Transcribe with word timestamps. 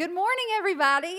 Good 0.00 0.14
morning, 0.14 0.46
everybody. 0.56 1.18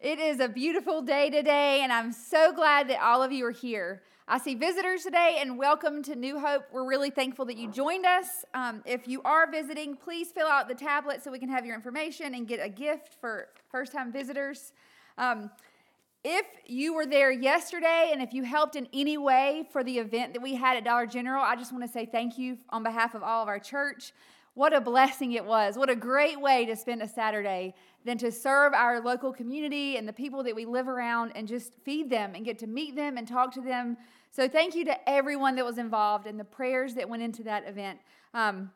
It 0.00 0.18
is 0.18 0.40
a 0.40 0.48
beautiful 0.48 1.00
day 1.00 1.30
today, 1.30 1.82
and 1.84 1.92
I'm 1.92 2.10
so 2.10 2.52
glad 2.52 2.88
that 2.88 3.00
all 3.00 3.22
of 3.22 3.30
you 3.30 3.46
are 3.46 3.52
here. 3.52 4.02
I 4.26 4.38
see 4.38 4.56
visitors 4.56 5.04
today, 5.04 5.36
and 5.38 5.56
welcome 5.56 6.02
to 6.02 6.16
New 6.16 6.40
Hope. 6.40 6.64
We're 6.72 6.88
really 6.88 7.10
thankful 7.10 7.44
that 7.44 7.56
you 7.56 7.70
joined 7.70 8.04
us. 8.04 8.44
Um, 8.52 8.82
if 8.84 9.06
you 9.06 9.22
are 9.22 9.48
visiting, 9.48 9.94
please 9.94 10.32
fill 10.32 10.48
out 10.48 10.66
the 10.66 10.74
tablet 10.74 11.22
so 11.22 11.30
we 11.30 11.38
can 11.38 11.48
have 11.50 11.64
your 11.64 11.76
information 11.76 12.34
and 12.34 12.48
get 12.48 12.58
a 12.60 12.68
gift 12.68 13.14
for 13.20 13.46
first 13.70 13.92
time 13.92 14.10
visitors. 14.10 14.72
Um, 15.16 15.52
if 16.24 16.46
you 16.66 16.94
were 16.94 17.06
there 17.06 17.30
yesterday 17.30 18.10
and 18.12 18.22
if 18.22 18.32
you 18.32 18.42
helped 18.42 18.74
in 18.74 18.88
any 18.92 19.18
way 19.18 19.68
for 19.70 19.84
the 19.84 19.98
event 19.98 20.32
that 20.32 20.42
we 20.42 20.56
had 20.56 20.76
at 20.76 20.82
Dollar 20.82 21.06
General, 21.06 21.44
I 21.44 21.54
just 21.54 21.70
want 21.70 21.84
to 21.84 21.92
say 21.92 22.06
thank 22.06 22.38
you 22.38 22.58
on 22.70 22.82
behalf 22.82 23.14
of 23.14 23.22
all 23.22 23.40
of 23.40 23.46
our 23.46 23.60
church. 23.60 24.12
What 24.54 24.72
a 24.72 24.80
blessing 24.80 25.32
it 25.32 25.44
was. 25.44 25.76
What 25.76 25.90
a 25.90 25.96
great 25.96 26.40
way 26.40 26.64
to 26.66 26.76
spend 26.76 27.02
a 27.02 27.08
Saturday 27.08 27.74
than 28.04 28.18
to 28.18 28.30
serve 28.30 28.72
our 28.72 29.00
local 29.00 29.32
community 29.32 29.96
and 29.96 30.06
the 30.06 30.12
people 30.12 30.44
that 30.44 30.54
we 30.54 30.64
live 30.64 30.86
around 30.86 31.32
and 31.34 31.48
just 31.48 31.74
feed 31.84 32.08
them 32.08 32.34
and 32.36 32.44
get 32.44 32.58
to 32.60 32.68
meet 32.68 32.94
them 32.94 33.16
and 33.16 33.26
talk 33.26 33.52
to 33.54 33.60
them. 33.60 33.96
So, 34.30 34.48
thank 34.48 34.74
you 34.74 34.84
to 34.84 35.08
everyone 35.08 35.56
that 35.56 35.64
was 35.64 35.78
involved 35.78 36.26
and 36.26 36.38
the 36.38 36.44
prayers 36.44 36.94
that 36.94 37.08
went 37.08 37.22
into 37.22 37.42
that 37.44 37.68
event. 37.68 37.98
Um, 38.32 38.70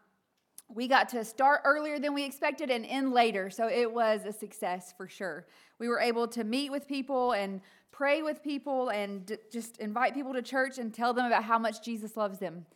we 0.69 0.87
got 0.87 1.09
to 1.11 1.25
start 1.25 1.63
earlier 1.65 1.99
than 1.99 2.13
we 2.13 2.25
expected 2.25 2.71
and 2.71 2.85
end 2.85 3.13
later, 3.13 3.49
so 3.49 3.69
it 3.69 3.91
was 3.91 4.25
a 4.25 4.33
success 4.33 4.93
for 4.97 5.09
sure. 5.09 5.47
We 5.79 5.89
were 5.89 6.01
able 6.01 6.29
to 6.29 6.45
meet 6.45 6.71
with 6.71 6.87
people 6.87 7.33
and 7.33 7.61
pray 7.91 8.23
with 8.23 8.43
people 8.43 8.91
and 8.91 9.25
d- 9.25 9.39
just 9.51 9.79
invite 9.79 10.15
people 10.15 10.35
to 10.35 10.43
church 10.43 10.79
and 10.79 10.93
tell 10.93 11.15
them 11.15 11.27
about 11.27 11.45
how 11.45 11.59
much 11.59 11.83
Jesus 11.83 12.17
loves 12.17 12.39
them. 12.39 12.67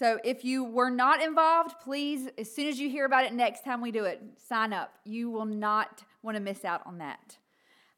So 0.00 0.18
if 0.24 0.46
you 0.46 0.64
were 0.64 0.88
not 0.88 1.22
involved, 1.22 1.74
please, 1.78 2.30
as 2.38 2.50
soon 2.50 2.68
as 2.68 2.80
you 2.80 2.88
hear 2.88 3.04
about 3.04 3.26
it 3.26 3.34
next 3.34 3.66
time 3.66 3.82
we 3.82 3.90
do 3.90 4.04
it, 4.04 4.22
sign 4.38 4.72
up. 4.72 4.94
You 5.04 5.28
will 5.28 5.44
not 5.44 6.04
want 6.22 6.38
to 6.38 6.40
miss 6.42 6.64
out 6.64 6.80
on 6.86 6.96
that. 6.96 7.36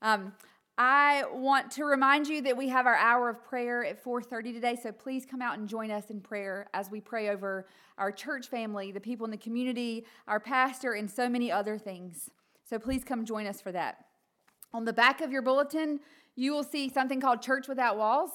Um, 0.02 0.33
I 0.77 1.23
want 1.32 1.71
to 1.73 1.85
remind 1.85 2.27
you 2.27 2.43
that 2.43 2.57
we 2.57 2.71
have 2.71 2.87
our 2.87 2.96
hour 2.96 3.29
of 3.29 3.45
prayer 3.45 3.85
at 3.85 4.02
4:30 4.02 4.52
today, 4.52 4.74
so 4.74 4.90
please 4.90 5.24
come 5.24 5.40
out 5.40 5.59
and 5.59 5.68
join 5.68 5.93
us 5.93 6.10
in 6.10 6.21
prayer 6.21 6.66
as 6.74 6.90
we 6.90 7.01
pray 7.01 7.29
over 7.29 7.68
our 7.99 8.10
church 8.10 8.49
family, 8.49 8.90
the 8.90 8.99
people 8.99 9.24
in 9.24 9.30
the 9.30 9.37
community, 9.37 10.05
our 10.27 10.40
pastor, 10.40 10.95
and 10.95 11.09
so 11.09 11.29
many 11.29 11.52
other 11.52 11.79
things. 11.79 12.30
So 12.65 12.80
please 12.80 13.05
come 13.05 13.24
join 13.24 13.46
us 13.46 13.60
for 13.60 13.71
that. 13.71 14.07
On 14.74 14.84
the 14.84 14.93
back 14.93 15.21
of 15.21 15.30
your 15.30 15.43
bulletin, 15.43 16.01
you 16.34 16.52
will 16.52 16.65
see 16.65 16.88
something 16.88 17.21
called 17.21 17.43
Church 17.43 17.68
Without 17.68 17.96
Walls. 17.96 18.32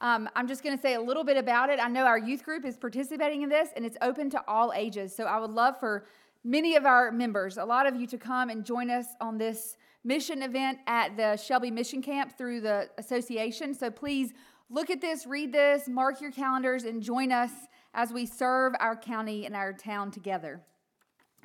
Um, 0.00 0.28
I'm 0.34 0.48
just 0.48 0.62
going 0.62 0.76
to 0.76 0.82
say 0.82 0.94
a 0.94 1.00
little 1.00 1.24
bit 1.24 1.36
about 1.36 1.70
it. 1.70 1.78
I 1.78 1.88
know 1.88 2.04
our 2.04 2.18
youth 2.18 2.44
group 2.44 2.64
is 2.64 2.76
participating 2.76 3.42
in 3.42 3.48
this, 3.48 3.68
and 3.76 3.84
it's 3.84 3.96
open 4.02 4.28
to 4.30 4.42
all 4.48 4.72
ages. 4.74 5.14
So 5.14 5.24
I 5.24 5.38
would 5.38 5.50
love 5.50 5.78
for 5.78 6.04
many 6.42 6.76
of 6.76 6.84
our 6.84 7.10
members, 7.10 7.56
a 7.56 7.64
lot 7.64 7.86
of 7.86 7.96
you, 7.96 8.06
to 8.08 8.18
come 8.18 8.50
and 8.50 8.64
join 8.64 8.90
us 8.90 9.06
on 9.20 9.38
this 9.38 9.76
mission 10.02 10.42
event 10.42 10.78
at 10.86 11.16
the 11.16 11.36
Shelby 11.36 11.70
Mission 11.70 12.02
Camp 12.02 12.36
through 12.36 12.60
the 12.60 12.90
association. 12.98 13.72
So 13.72 13.90
please 13.90 14.34
look 14.68 14.90
at 14.90 15.00
this, 15.00 15.26
read 15.26 15.52
this, 15.52 15.88
mark 15.88 16.20
your 16.20 16.32
calendars, 16.32 16.84
and 16.84 17.02
join 17.02 17.32
us 17.32 17.50
as 17.94 18.12
we 18.12 18.26
serve 18.26 18.74
our 18.80 18.96
county 18.96 19.46
and 19.46 19.56
our 19.56 19.72
town 19.72 20.10
together 20.10 20.60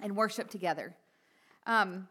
and 0.01 0.15
worship 0.15 0.49
together. 0.49 0.95
Um, 1.65 2.07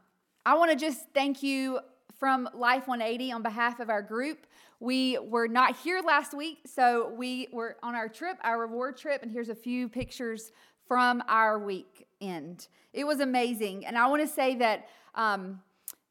I 0.46 0.54
want 0.54 0.70
to 0.70 0.76
just 0.76 1.06
thank 1.12 1.42
you 1.42 1.80
from 2.18 2.48
Life 2.54 2.88
180 2.88 3.32
on 3.32 3.42
behalf 3.42 3.80
of 3.80 3.90
our 3.90 4.02
group. 4.02 4.46
We 4.80 5.18
were 5.18 5.48
not 5.48 5.76
here 5.76 6.00
last 6.04 6.34
week, 6.34 6.58
so 6.66 7.12
we 7.16 7.48
were 7.52 7.76
on 7.82 7.94
our 7.94 8.08
trip, 8.08 8.38
our 8.42 8.60
reward 8.60 8.96
trip, 8.96 9.22
and 9.22 9.30
here's 9.30 9.48
a 9.48 9.54
few 9.54 9.88
pictures 9.88 10.52
from 10.86 11.22
our 11.28 11.58
weekend. 11.58 12.68
It 12.92 13.06
was 13.06 13.20
amazing. 13.20 13.86
And 13.86 13.96
I 13.96 14.06
want 14.08 14.22
to 14.22 14.28
say 14.28 14.56
that, 14.56 14.88
um, 15.14 15.60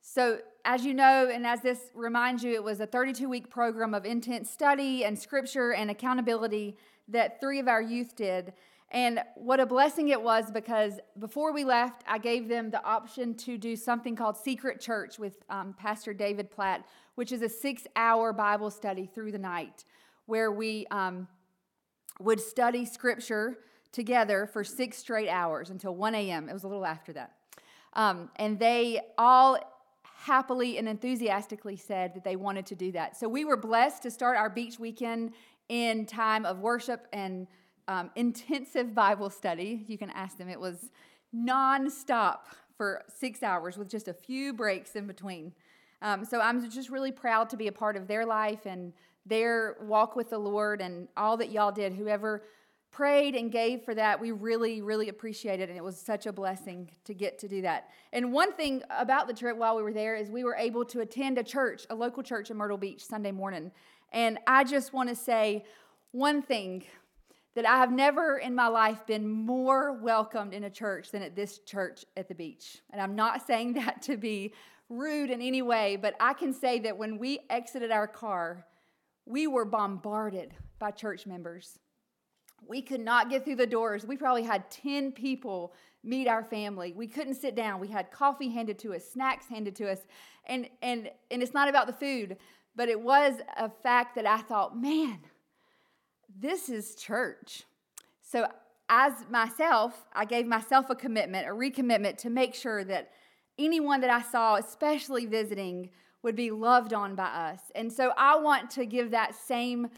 so 0.02 0.40
as 0.64 0.86
you 0.86 0.94
know, 0.94 1.30
and 1.32 1.46
as 1.46 1.62
this 1.62 1.92
reminds 1.94 2.44
you, 2.44 2.54
it 2.54 2.64
was 2.64 2.80
a 2.80 2.86
32 2.86 3.28
week 3.28 3.50
program 3.50 3.94
of 3.94 4.06
intense 4.06 4.50
study 4.50 5.04
and 5.04 5.18
scripture 5.18 5.74
and 5.74 5.90
accountability 5.90 6.78
that 7.08 7.40
three 7.40 7.60
of 7.60 7.68
our 7.68 7.82
youth 7.82 8.16
did. 8.16 8.54
And 8.92 9.20
what 9.36 9.60
a 9.60 9.66
blessing 9.66 10.10
it 10.10 10.22
was 10.22 10.50
because 10.50 11.00
before 11.20 11.52
we 11.52 11.66
left, 11.66 12.04
I 12.08 12.18
gave 12.18 12.48
them 12.48 12.72
the 12.72 12.84
option 12.86 13.36
to 13.36 13.58
do 13.58 13.76
something 13.76 14.16
called 14.16 14.38
Secret 14.38 14.80
Church 14.80 15.20
with 15.20 15.44
um, 15.50 15.76
Pastor 15.78 16.14
David 16.14 16.50
Platt, 16.50 16.86
which 17.16 17.32
is 17.32 17.42
a 17.42 17.50
six 17.50 17.86
hour 17.96 18.32
Bible 18.32 18.72
study 18.72 19.06
through 19.06 19.34
the 19.34 19.38
night 19.38 19.84
where 20.26 20.52
we 20.52 20.88
um, 20.88 21.28
would 22.20 22.40
study 22.40 22.86
scripture 22.86 23.58
together 23.92 24.46
for 24.46 24.64
six 24.64 24.98
straight 24.98 25.30
hours 25.30 25.70
until 25.70 25.96
1 25.96 26.16
a.m. 26.16 26.48
It 26.48 26.54
was 26.54 26.64
a 26.64 26.68
little 26.68 26.86
after 26.86 27.12
that. 27.14 27.34
Um, 27.94 28.30
and 28.38 28.60
they 28.60 29.02
all 29.18 29.58
happily 30.04 30.78
and 30.78 30.88
enthusiastically 30.88 31.76
said 31.76 32.14
that 32.14 32.24
they 32.24 32.36
wanted 32.36 32.66
to 32.68 32.76
do 32.76 32.92
that. 32.92 33.18
So 33.18 33.28
we 33.28 33.46
were 33.46 33.58
blessed 33.58 34.04
to 34.04 34.12
start 34.12 34.38
our 34.38 34.50
beach 34.50 34.80
weekend 34.80 35.34
in 35.70 36.06
time 36.06 36.46
of 36.46 36.60
worship 36.60 37.08
and 37.12 37.48
um, 37.88 38.12
intensive 38.16 38.94
Bible 38.94 39.30
study. 39.30 39.84
You 39.88 39.98
can 39.98 40.10
ask 40.10 40.38
them. 40.38 40.50
It 40.50 40.60
was 40.60 40.92
nonstop 41.36 42.40
for 42.76 43.04
six 43.08 43.44
hours 43.44 43.78
with 43.78 43.90
just 43.90 44.08
a 44.08 44.14
few 44.14 44.54
breaks 44.54 44.96
in 44.96 45.08
between. 45.08 45.54
Um, 46.02 46.26
so 46.26 46.40
I'm 46.40 46.70
just 46.70 46.90
really 46.90 47.12
proud 47.12 47.50
to 47.50 47.58
be 47.58 47.68
a 47.68 47.72
part 47.72 47.96
of 47.96 48.08
their 48.08 48.26
life 48.26 48.66
and 48.66 48.94
their 49.26 49.78
walk 49.82 50.16
with 50.16 50.30
the 50.30 50.38
Lord 50.38 50.80
and 50.80 51.08
all 51.18 51.38
that 51.38 51.52
y'all 51.52 51.72
did. 51.72 51.94
Whoever 51.94 52.44
prayed 52.92 53.36
and 53.36 53.52
gave 53.52 53.84
for 53.84 53.96
that, 53.96 54.20
we 54.20 54.32
really, 54.32 54.82
really 54.82 55.10
appreciate 55.10 55.60
it. 55.60 55.70
And 55.70 55.78
it 55.78 55.84
was 55.84 56.00
such 56.00 56.26
a 56.26 56.32
blessing 56.32 56.90
to 57.06 57.14
get 57.14 57.40
to 57.40 57.48
do 57.48 57.62
that. 57.64 57.90
And 58.14 58.32
one 58.32 58.54
thing 58.54 58.84
about 58.90 59.28
the 59.28 59.34
trip 59.34 59.58
while 59.58 59.76
we 59.76 59.84
were 59.84 59.94
there 59.94 60.16
is 60.16 60.30
we 60.30 60.44
were 60.44 60.56
able 60.56 60.86
to 60.86 61.02
attend 61.02 61.38
a 61.38 61.44
church, 61.44 61.86
a 61.90 61.96
local 61.96 62.24
church 62.24 62.52
in 62.52 62.58
Myrtle 62.58 62.78
Beach 62.78 63.04
Sunday 63.06 63.32
morning. 63.32 63.72
And 64.14 64.40
I 64.48 64.64
just 64.64 64.94
want 64.94 65.10
to 65.10 65.16
say 65.16 65.66
one 66.12 66.42
thing 66.42 66.86
that 67.58 67.66
I 67.66 67.80
have 67.80 67.92
never 67.92 68.38
in 68.38 68.54
my 68.54 68.68
life 68.68 69.08
been 69.08 69.28
more 69.28 69.94
welcomed 69.94 70.54
in 70.54 70.66
a 70.66 70.70
church 70.70 71.10
than 71.10 71.24
at 71.24 71.36
this 71.36 71.58
church 71.58 72.06
at 72.16 72.28
the 72.28 72.36
beach. 72.36 72.84
And 72.92 73.02
I'm 73.02 73.16
not 73.16 73.48
saying 73.48 73.74
that 73.74 74.04
to 74.04 74.16
be 74.16 74.54
rude 74.90 75.32
in 75.32 75.42
any 75.42 75.64
way, 75.64 75.96
but 75.96 76.14
I 76.20 76.34
can 76.34 76.54
say 76.54 76.78
that 76.78 77.00
when 77.00 77.18
we 77.18 77.40
exited 77.50 77.90
our 77.90 78.06
car, 78.06 78.64
we 79.26 79.48
were 79.48 79.66
bombarded 79.66 80.54
by 80.78 80.92
church 80.92 81.26
members. 81.26 81.80
We 82.68 82.80
could 82.84 83.02
not 83.02 83.32
get 83.32 83.44
through 83.44 83.56
the 83.56 83.66
doors. 83.66 84.06
We 84.06 84.18
probably 84.18 84.44
had 84.44 84.70
10 84.70 85.12
people 85.14 85.74
meet 86.04 86.28
our 86.28 86.44
family. 86.44 86.94
We 86.96 87.08
couldn't 87.08 87.42
sit 87.42 87.56
down. 87.56 87.80
We 87.80 87.88
had 87.88 88.12
coffee 88.12 88.50
handed 88.50 88.78
to 88.80 88.94
us, 88.94 89.04
snacks 89.04 89.48
handed 89.48 89.76
to 89.78 89.92
us. 89.92 90.02
And, 90.46 90.70
and, 90.84 91.10
and 91.32 91.42
it's 91.42 91.56
not 91.56 91.70
about 91.70 91.88
the 91.88 91.94
food, 91.94 92.38
but 92.76 92.88
it 92.88 93.02
was 93.02 93.34
a 93.58 93.68
fact 93.68 94.14
that 94.14 94.28
I 94.28 94.38
thought, 94.44 94.80
man, 94.80 95.18
this 96.36 96.70
is 96.70 96.96
church. 96.96 97.64
So, 98.22 98.48
as 98.90 99.14
myself, 99.30 100.06
I 100.14 100.26
gave 100.26 100.48
myself 100.48 100.90
a 100.90 100.96
commitment, 100.96 101.48
a 101.48 101.52
recommitment 101.52 102.18
to 102.20 102.30
make 102.30 102.56
sure 102.56 102.84
that 102.86 103.12
anyone 103.58 104.02
that 104.02 104.10
I 104.10 104.22
saw, 104.22 104.56
especially 104.56 105.26
visiting, 105.26 105.90
would 106.24 106.36
be 106.36 106.52
loved 106.52 106.94
on 106.94 107.16
by 107.16 107.26
us. 107.26 107.60
And 107.76 107.92
so, 107.92 108.14
I 108.18 108.38
want 108.38 108.70
to 108.72 108.86
give 108.86 109.12
that 109.12 109.36
same 109.36 109.90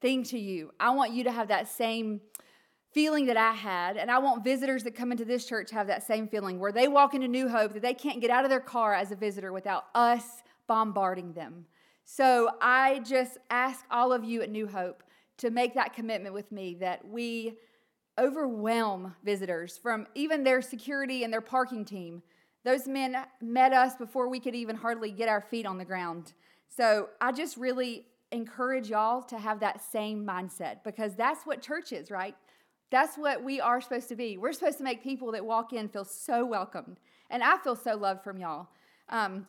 thing 0.00 0.22
to 0.24 0.38
you. 0.38 0.70
I 0.80 0.90
want 0.90 1.12
you 1.12 1.24
to 1.24 1.32
have 1.32 1.48
that 1.48 1.68
same 1.68 2.20
feeling 2.92 3.26
that 3.26 3.36
I 3.36 3.52
had, 3.52 3.96
and 3.96 4.10
I 4.10 4.18
want 4.18 4.42
visitors 4.42 4.82
that 4.84 4.96
come 4.96 5.12
into 5.12 5.24
this 5.24 5.46
church 5.46 5.70
have 5.70 5.86
that 5.86 6.02
same 6.02 6.26
feeling 6.26 6.58
where 6.58 6.72
they 6.72 6.88
walk 6.88 7.14
into 7.14 7.28
New 7.28 7.48
Hope 7.48 7.72
that 7.74 7.82
they 7.82 7.94
can't 7.94 8.20
get 8.20 8.30
out 8.30 8.44
of 8.44 8.50
their 8.50 8.60
car 8.60 8.94
as 8.94 9.12
a 9.12 9.16
visitor 9.16 9.52
without 9.52 9.84
us 9.94 10.24
bombarding 10.66 11.32
them. 11.32 11.66
So 12.12 12.50
I 12.60 12.98
just 13.04 13.38
ask 13.50 13.84
all 13.88 14.12
of 14.12 14.24
you 14.24 14.42
at 14.42 14.50
New 14.50 14.66
Hope 14.66 15.04
to 15.38 15.52
make 15.52 15.74
that 15.74 15.94
commitment 15.94 16.34
with 16.34 16.50
me 16.50 16.74
that 16.80 17.06
we 17.06 17.56
overwhelm 18.18 19.14
visitors 19.22 19.78
from 19.78 20.08
even 20.16 20.42
their 20.42 20.60
security 20.60 21.22
and 21.22 21.32
their 21.32 21.40
parking 21.40 21.84
team. 21.84 22.20
Those 22.64 22.88
men 22.88 23.16
met 23.40 23.72
us 23.72 23.94
before 23.94 24.28
we 24.28 24.40
could 24.40 24.56
even 24.56 24.74
hardly 24.74 25.12
get 25.12 25.28
our 25.28 25.40
feet 25.40 25.66
on 25.66 25.78
the 25.78 25.84
ground. 25.84 26.32
So 26.68 27.10
I 27.20 27.30
just 27.30 27.56
really 27.56 28.06
encourage 28.32 28.90
y'all 28.90 29.22
to 29.22 29.38
have 29.38 29.60
that 29.60 29.80
same 29.80 30.26
mindset 30.26 30.82
because 30.82 31.14
that's 31.14 31.46
what 31.46 31.62
church 31.62 31.92
is, 31.92 32.10
right? 32.10 32.34
That's 32.90 33.16
what 33.18 33.44
we 33.44 33.60
are 33.60 33.80
supposed 33.80 34.08
to 34.08 34.16
be. 34.16 34.36
We're 34.36 34.52
supposed 34.52 34.78
to 34.78 34.84
make 34.84 35.00
people 35.00 35.30
that 35.30 35.44
walk 35.44 35.72
in 35.72 35.88
feel 35.88 36.04
so 36.04 36.44
welcomed. 36.44 36.98
And 37.30 37.44
I 37.44 37.56
feel 37.58 37.76
so 37.76 37.94
loved 37.94 38.24
from 38.24 38.36
y'all. 38.36 38.66
Um, 39.10 39.46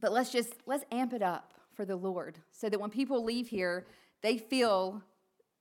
but 0.00 0.12
let's 0.12 0.30
just, 0.30 0.54
let's 0.66 0.84
amp 0.92 1.14
it 1.14 1.22
up 1.22 1.54
for 1.80 1.86
the 1.86 1.96
Lord 1.96 2.36
so 2.52 2.68
that 2.68 2.78
when 2.78 2.90
people 2.90 3.24
leave 3.24 3.48
here, 3.48 3.86
they 4.20 4.36
feel 4.36 5.02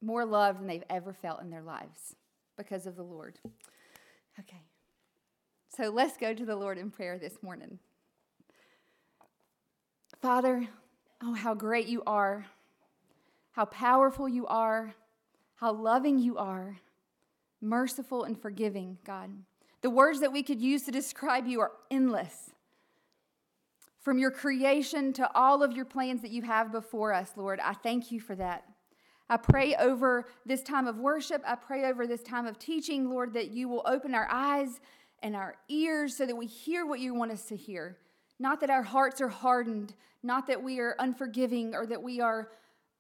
more 0.01 0.25
loved 0.25 0.60
than 0.60 0.68
they've 0.68 0.83
ever 0.89 1.13
felt 1.13 1.42
in 1.42 1.50
their 1.50 1.62
lives 1.62 2.13
because 2.57 2.86
of 2.86 2.98
the 2.98 3.04
Lord. 3.04 3.39
Okay. 4.38 4.63
So 5.69 5.92
let's 5.92 6.18
go 6.18 6.33
to 6.33 6.45
the 6.45 6.57
Lord 6.57 6.77
in 6.77 6.92
prayer 6.92 7.18
this 7.18 7.42
morning. 7.42 7.80
Father, 10.21 10.68
oh, 11.24 11.36
how 11.36 11.54
great 11.54 11.88
you 11.88 12.04
are, 12.06 12.48
how 13.54 13.63
powerful 13.63 14.27
you 14.27 14.45
are, 14.48 14.94
how 15.56 15.71
loving 15.71 16.19
you 16.19 16.38
are, 16.38 16.81
merciful 17.62 18.25
and 18.25 18.38
forgiving, 18.38 18.98
God. 19.06 19.30
The 19.80 19.89
words 19.89 20.19
that 20.19 20.33
we 20.33 20.44
could 20.44 20.60
use 20.60 20.83
to 20.83 20.92
describe 20.92 21.48
you 21.48 21.62
are 21.62 21.71
endless. 21.89 22.51
From 24.00 24.18
your 24.18 24.31
creation 24.31 25.12
to 25.13 25.30
all 25.36 25.62
of 25.62 25.74
your 25.74 25.86
plans 25.86 26.22
that 26.22 26.31
you 26.31 26.42
have 26.44 26.72
before 26.72 27.13
us, 27.13 27.31
Lord, 27.36 27.60
I 27.60 27.74
thank 27.74 28.12
you 28.12 28.19
for 28.19 28.36
that. 28.36 28.63
I 29.30 29.38
pray 29.38 29.75
over 29.75 30.25
this 30.46 30.63
time 30.63 30.88
of 30.88 30.98
worship. 30.98 31.44
I 31.46 31.56
pray 31.56 31.86
over 31.86 32.07
this 32.07 32.24
time 32.24 32.48
of 32.48 32.57
teaching, 32.57 33.10
Lord, 33.10 33.34
that 33.34 33.51
you 33.51 33.69
will 33.69 33.84
open 33.86 34.16
our 34.16 34.28
eyes 34.31 34.80
and 35.22 35.36
our 35.36 35.56
ears 35.68 36.16
so 36.18 36.25
that 36.25 36.36
we 36.36 36.48
hear 36.48 36.86
what 36.86 37.00
you 37.00 37.13
want 37.13 37.31
us 37.31 37.44
to 37.46 37.56
hear. 37.56 37.98
Not 38.40 38.62
that 38.62 38.69
our 38.69 38.84
hearts 38.84 39.22
are 39.22 39.30
hardened, 39.30 39.94
not 40.24 40.48
that 40.48 40.63
we 40.63 40.80
are 40.80 40.95
unforgiving 40.98 41.75
or 41.75 41.86
that 41.86 42.02
we 42.02 42.22
are, 42.22 42.50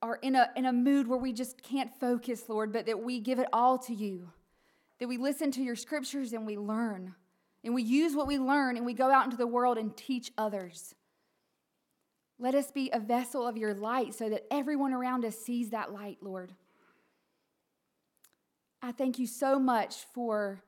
are 0.01 0.17
in, 0.17 0.35
a, 0.35 0.49
in 0.55 0.65
a 0.65 0.73
mood 0.73 1.07
where 1.07 1.17
we 1.17 1.33
just 1.33 1.63
can't 1.63 1.91
focus, 1.99 2.43
Lord, 2.49 2.73
but 2.73 2.85
that 2.85 3.01
we 3.01 3.19
give 3.19 3.39
it 3.39 3.47
all 3.53 3.77
to 3.79 3.93
you. 3.93 4.29
That 4.99 5.07
we 5.07 5.17
listen 5.17 5.49
to 5.51 5.63
your 5.63 5.77
scriptures 5.77 6.33
and 6.33 6.45
we 6.45 6.57
learn. 6.57 7.15
And 7.63 7.73
we 7.73 7.83
use 7.83 8.15
what 8.15 8.27
we 8.27 8.37
learn 8.37 8.77
and 8.77 8.85
we 8.85 8.93
go 8.93 9.11
out 9.11 9.25
into 9.25 9.37
the 9.37 9.47
world 9.47 9.77
and 9.77 9.95
teach 9.95 10.31
others. 10.37 10.95
Let 12.37 12.55
us 12.55 12.71
be 12.71 12.89
a 12.93 12.99
vessel 12.99 13.45
of 13.45 13.57
your 13.57 13.73
light 13.73 14.13
so 14.13 14.29
that 14.29 14.45
everyone 14.49 14.93
around 14.93 15.25
us 15.25 15.37
sees 15.37 15.71
that 15.71 15.91
light, 15.91 16.19
Lord. 16.21 16.53
I 18.81 18.93
thank 18.93 19.19
you 19.19 19.27
so 19.27 19.59
much 19.59 19.97
for 20.13 20.63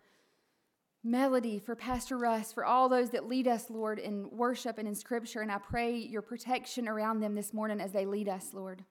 Melody, 1.03 1.59
for 1.59 1.75
Pastor 1.75 2.17
Russ, 2.17 2.51
for 2.51 2.65
all 2.65 2.89
those 2.89 3.11
that 3.11 3.27
lead 3.27 3.47
us, 3.47 3.69
Lord, 3.69 3.97
in 3.97 4.29
worship 4.29 4.77
and 4.77 4.87
in 4.87 4.93
scripture. 4.93 5.39
And 5.39 5.51
I 5.51 5.57
pray 5.57 5.95
your 5.95 6.21
protection 6.21 6.89
around 6.89 7.21
them 7.21 7.35
this 7.35 7.53
morning 7.53 7.79
as 7.79 7.93
they 7.93 8.05
lead 8.05 8.27
us, 8.27 8.49
Lord, 8.53 8.83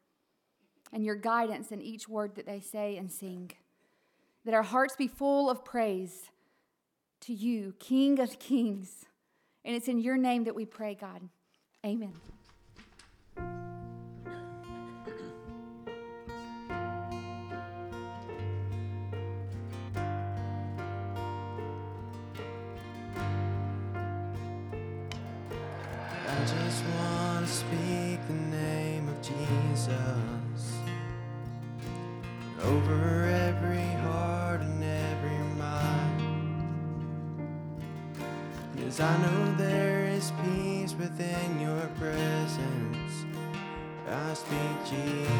and 0.92 1.04
your 1.04 1.14
guidance 1.16 1.70
in 1.70 1.82
each 1.82 2.08
word 2.08 2.34
that 2.36 2.46
they 2.46 2.60
say 2.60 2.96
and 2.96 3.12
sing. 3.12 3.52
That 4.46 4.54
our 4.54 4.62
hearts 4.62 4.96
be 4.96 5.06
full 5.06 5.50
of 5.50 5.66
praise 5.66 6.30
to 7.22 7.32
you, 7.32 7.74
King 7.78 8.18
of 8.20 8.38
Kings. 8.38 9.06
And 9.64 9.76
it's 9.76 9.88
in 9.88 9.98
your 9.98 10.16
name 10.16 10.44
that 10.44 10.54
we 10.54 10.64
pray, 10.64 10.94
God. 10.94 11.28
Amen. 11.84 12.14
Jesus. 44.90 45.39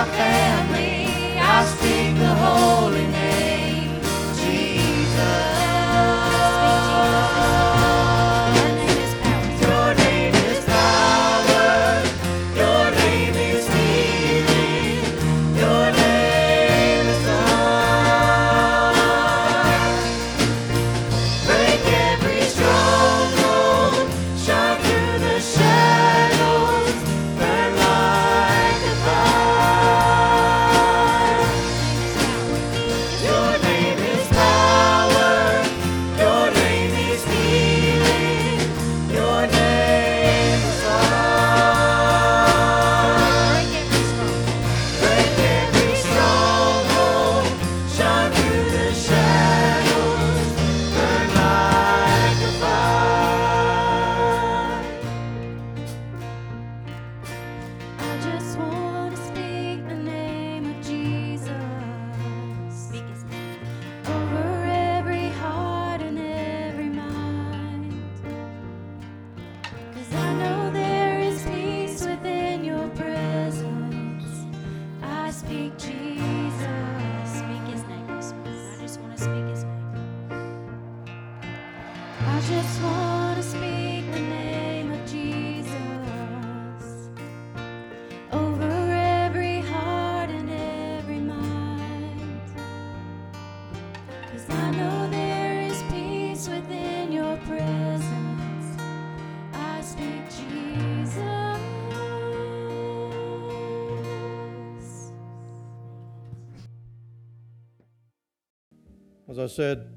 my 0.00 0.06
family. 0.16 0.59
I 109.40 109.46
said 109.46 109.92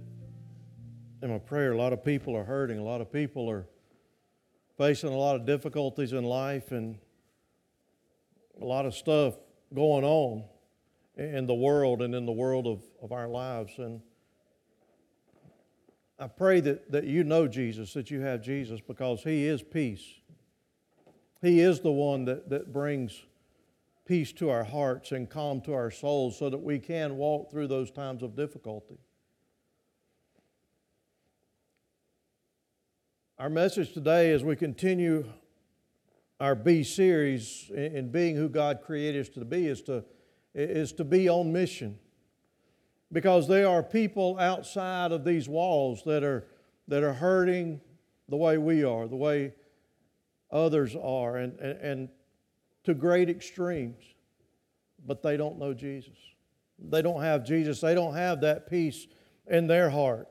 in 1.22 1.30
my 1.30 1.38
prayer, 1.38 1.72
a 1.72 1.78
lot 1.78 1.94
of 1.94 2.04
people 2.04 2.36
are 2.36 2.44
hurting. 2.44 2.78
A 2.78 2.84
lot 2.84 3.02
of 3.02 3.12
people 3.12 3.50
are 3.50 3.66
facing 4.78 5.10
a 5.10 5.18
lot 5.18 5.36
of 5.36 5.46
difficulties 5.46 6.14
in 6.14 6.24
life 6.24 6.72
and 6.72 6.98
a 8.62 8.66
lot 8.66 8.86
of 8.86 8.94
stuff 8.94 9.36
going 9.74 10.04
on 10.04 10.44
in 11.16 11.46
the 11.46 11.54
world 11.54 12.02
and 12.02 12.14
in 12.16 12.26
the 12.26 12.32
world 12.32 12.68
of, 12.68 12.82
of 13.02 13.12
our 13.12 13.28
lives. 13.28 13.74
And 13.78 14.02
I 16.20 16.28
pray 16.28 16.60
that, 16.62 16.92
that 16.92 17.06
you 17.06 17.24
know 17.24 17.48
Jesus, 17.48 17.94
that 17.94 18.12
you 18.12 18.22
have 18.22 18.42
Jesus, 18.42 18.82
because 18.82 19.24
He 19.24 19.46
is 19.46 19.64
peace. 19.64 20.06
He 21.42 21.60
is 21.60 21.82
the 21.82 21.92
one 21.92 22.26
that, 22.26 22.50
that 22.50 22.72
brings 22.72 23.24
peace 24.06 24.32
to 24.34 24.50
our 24.50 24.64
hearts 24.64 25.12
and 25.12 25.30
calm 25.30 25.62
to 25.62 25.74
our 25.74 25.92
souls 25.92 26.38
so 26.38 26.50
that 26.50 26.62
we 26.62 26.80
can 26.80 27.18
walk 27.18 27.50
through 27.52 27.68
those 27.68 27.92
times 27.92 28.24
of 28.24 28.36
difficulty. 28.36 28.98
Our 33.44 33.50
message 33.50 33.92
today, 33.92 34.32
as 34.32 34.42
we 34.42 34.56
continue 34.56 35.26
our 36.40 36.56
B 36.56 36.82
series 36.82 37.70
in 37.76 37.94
in 37.98 38.10
being 38.10 38.38
who 38.38 38.48
God 38.48 38.80
created 38.82 39.20
us 39.20 39.28
to 39.34 39.44
be, 39.44 39.68
is 39.68 39.82
to, 39.82 40.06
is 40.56 40.94
to 40.94 41.04
be 41.04 41.28
on 41.28 41.52
mission. 41.52 42.00
Because 43.12 43.50
there 43.50 43.68
are 43.68 43.84
people 43.84 44.40
outside 44.40 45.12
of 45.12 45.26
these 45.26 45.50
walls 45.50 46.04
that 46.06 46.24
are, 46.24 46.48
that 46.88 47.04
are 47.04 47.12
hurting 47.12 47.82
the 48.30 48.38
way 48.38 48.58
we 48.58 48.86
are, 48.86 49.10
the 49.10 49.18
way 49.18 49.52
others 50.50 50.96
are, 50.96 51.36
and, 51.36 51.60
and, 51.60 51.82
and 51.82 52.10
to 52.86 52.94
great 52.94 53.30
extremes, 53.30 54.06
but 55.06 55.22
they 55.22 55.36
don't 55.36 55.60
know 55.60 55.74
Jesus. 55.74 56.16
They 56.80 57.02
don't 57.02 57.22
have 57.22 57.44
Jesus. 57.44 57.82
They 57.82 57.94
don't 57.94 58.16
have 58.16 58.40
that 58.40 58.70
peace 58.70 59.06
in 59.48 59.68
their 59.68 59.90
heart 59.90 60.30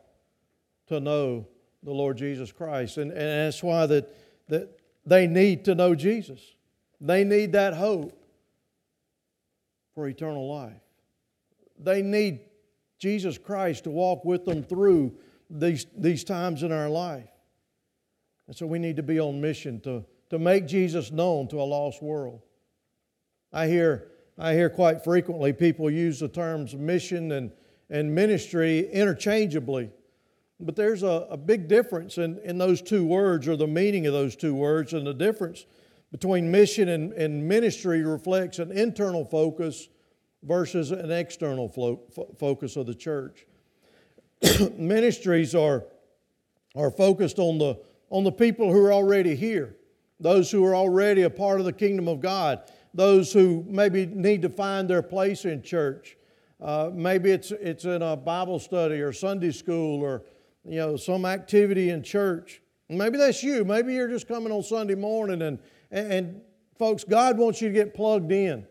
to 0.87 0.99
know 0.99 1.47
the 1.83 1.93
Lord 1.93 2.17
Jesus 2.17 2.53
Christ. 2.53 2.97
And, 2.99 3.11
and 3.11 3.47
that's 3.47 3.63
why 3.63 3.87
that, 3.87 4.15
that 4.49 4.79
they 5.05 5.27
need 5.27 5.65
to 5.67 5.75
know 5.75 5.95
Jesus. 5.95 6.41
They 7.01 7.25
need 7.25 7.53
that 7.53 7.75
hope 7.75 8.17
for 9.95 10.07
eternal 10.09 10.49
life. 10.49 10.81
They 11.79 12.03
need 12.03 12.41
Jesus 12.99 13.37
Christ 13.39 13.85
to 13.85 13.91
walk 13.91 14.25
with 14.25 14.45
them 14.45 14.63
through 14.63 15.13
these, 15.51 15.87
these 15.97 16.25
times 16.25 16.63
in 16.63 16.71
our 16.71 16.89
life. 16.89 17.29
And 18.47 18.57
so 18.57 18.67
we 18.67 18.79
need 18.79 18.97
to 18.97 19.03
be 19.03 19.19
on 19.19 19.41
mission 19.41 19.81
to, 19.81 20.05
to 20.31 20.39
make 20.39 20.67
Jesus 20.67 21.11
known 21.11 21.49
to 21.49 21.61
a 21.61 21.65
lost 21.65 22.03
world. 22.03 22.43
I 23.53 23.67
hear, 23.67 24.09
I 24.39 24.55
hear 24.55 24.71
quite 24.71 25.05
frequently 25.05 25.53
people 25.53 25.91
use 25.91 26.21
the 26.21 26.29
terms 26.29 26.75
mission 26.75 27.33
and, 27.33 27.51
and 27.91 28.15
ministry 28.15 28.89
interchangeably. 28.91 29.91
But 30.63 30.77
there's 30.77 31.03
a, 31.03 31.27
a 31.29 31.37
big 31.37 31.67
difference 31.67 32.19
in, 32.19 32.39
in 32.45 32.57
those 32.57 32.81
two 32.81 33.05
words 33.05 33.49
or 33.49 33.57
the 33.57 33.67
meaning 33.67 34.07
of 34.07 34.13
those 34.13 34.37
two 34.37 34.55
words. 34.55 34.93
And 34.93 35.05
the 35.07 35.13
difference 35.15 35.67
between 36.13 36.51
mission 36.51 36.89
and, 36.89 37.13
and 37.15 37.47
ministry 37.49 38.05
reflects 38.05 38.61
an 38.61 38.71
internal 38.71 39.25
focus 39.25 39.89
versus 40.45 40.93
an 40.93 41.11
external 41.11 41.69
fo- 41.69 42.01
focus 42.39 42.77
of 42.77 42.87
the 42.87 42.95
church. 42.95 43.47
Ministries 44.77 45.55
are, 45.55 45.85
are 46.77 46.91
focused 46.91 47.39
on 47.39 47.59
the, 47.59 47.81
on 48.11 48.23
the 48.23 48.33
people 48.33 48.73
who 48.73 48.85
are 48.85 48.93
already 48.93 49.35
here, 49.35 49.77
those 50.21 50.51
who 50.51 50.65
are 50.65 50.77
already 50.77 51.23
a 51.23 51.31
part 51.31 51.59
of 51.59 51.67
the 51.67 51.73
kingdom 51.73 52.09
of 52.09 52.21
God, 52.21 52.71
those 52.95 53.33
who 53.33 53.65
maybe 53.67 54.07
need 54.07 54.43
to 54.43 54.49
find 54.49 54.89
their 54.89 55.03
place 55.03 55.45
in 55.45 55.63
church. 55.63 56.17
Uh, 56.61 56.91
maybe 56.93 57.31
it's, 57.31 57.51
it's 57.51 57.85
in 57.85 58.03
a 58.03 58.17
Bible 58.17 58.59
study 58.59 59.01
or 59.01 59.13
Sunday 59.13 59.51
school 59.51 60.03
or 60.03 60.23
you 60.65 60.77
know, 60.77 60.97
some 60.97 61.25
activity 61.25 61.91
in 61.91 62.03
church. 62.03 62.63
Maybe 62.89 63.19
that's 63.19 63.43
you. 63.43 63.65
Maybe 63.65 63.95
you're 63.95 64.09
just 64.09 64.29
coming 64.29 64.53
on 64.53 64.63
Sunday 64.63 64.95
morning 64.95 65.43
and, 65.43 65.59
and, 65.91 66.13
and 66.13 66.41
folks, 66.79 67.05
God 67.05 67.39
wants 67.39 67.61
you 67.61 67.69
to 67.69 67.75
get 67.75 67.95
plugged 67.95 68.33
in 68.33 68.67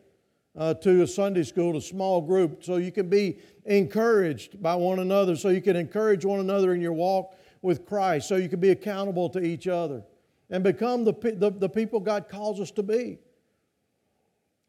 uh, 0.57 0.73
to 0.75 1.03
a 1.03 1.07
Sunday 1.07 1.43
school, 1.43 1.77
a 1.77 1.81
small 1.81 2.21
group, 2.21 2.63
so 2.63 2.75
you 2.75 2.91
can 2.91 3.09
be 3.09 3.39
encouraged 3.65 4.61
by 4.61 4.75
one 4.75 4.99
another, 4.99 5.35
so 5.35 5.49
you 5.49 5.61
can 5.61 5.75
encourage 5.75 6.25
one 6.25 6.39
another 6.39 6.73
in 6.73 6.81
your 6.81 6.93
walk 6.93 7.35
with 7.61 7.85
Christ, 7.85 8.27
so 8.27 8.35
you 8.35 8.49
can 8.49 8.59
be 8.59 8.71
accountable 8.71 9.29
to 9.29 9.39
each 9.39 9.67
other 9.67 10.03
and 10.49 10.63
become 10.63 11.03
the, 11.03 11.13
the, 11.13 11.51
the 11.51 11.69
people 11.69 11.99
God 11.99 12.27
calls 12.27 12.59
us 12.59 12.71
to 12.71 12.83
be. 12.83 13.19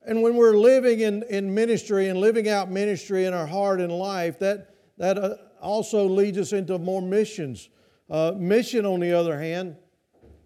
And 0.04 0.22
when 0.22 0.36
we're 0.36 0.56
living 0.56 1.00
in, 1.00 1.22
in 1.24 1.54
ministry 1.54 2.08
and 2.08 2.18
living 2.18 2.48
out 2.48 2.70
ministry 2.70 3.24
in 3.24 3.34
our 3.34 3.46
heart 3.46 3.80
and 3.80 3.92
life, 3.92 4.38
that, 4.40 4.74
that 4.98 5.18
uh, 5.18 5.36
also 5.62 6.06
leads 6.06 6.38
us 6.38 6.52
into 6.52 6.78
more 6.78 7.00
missions. 7.00 7.68
Uh, 8.10 8.32
mission, 8.36 8.84
on 8.84 9.00
the 9.00 9.12
other 9.12 9.38
hand, 9.38 9.76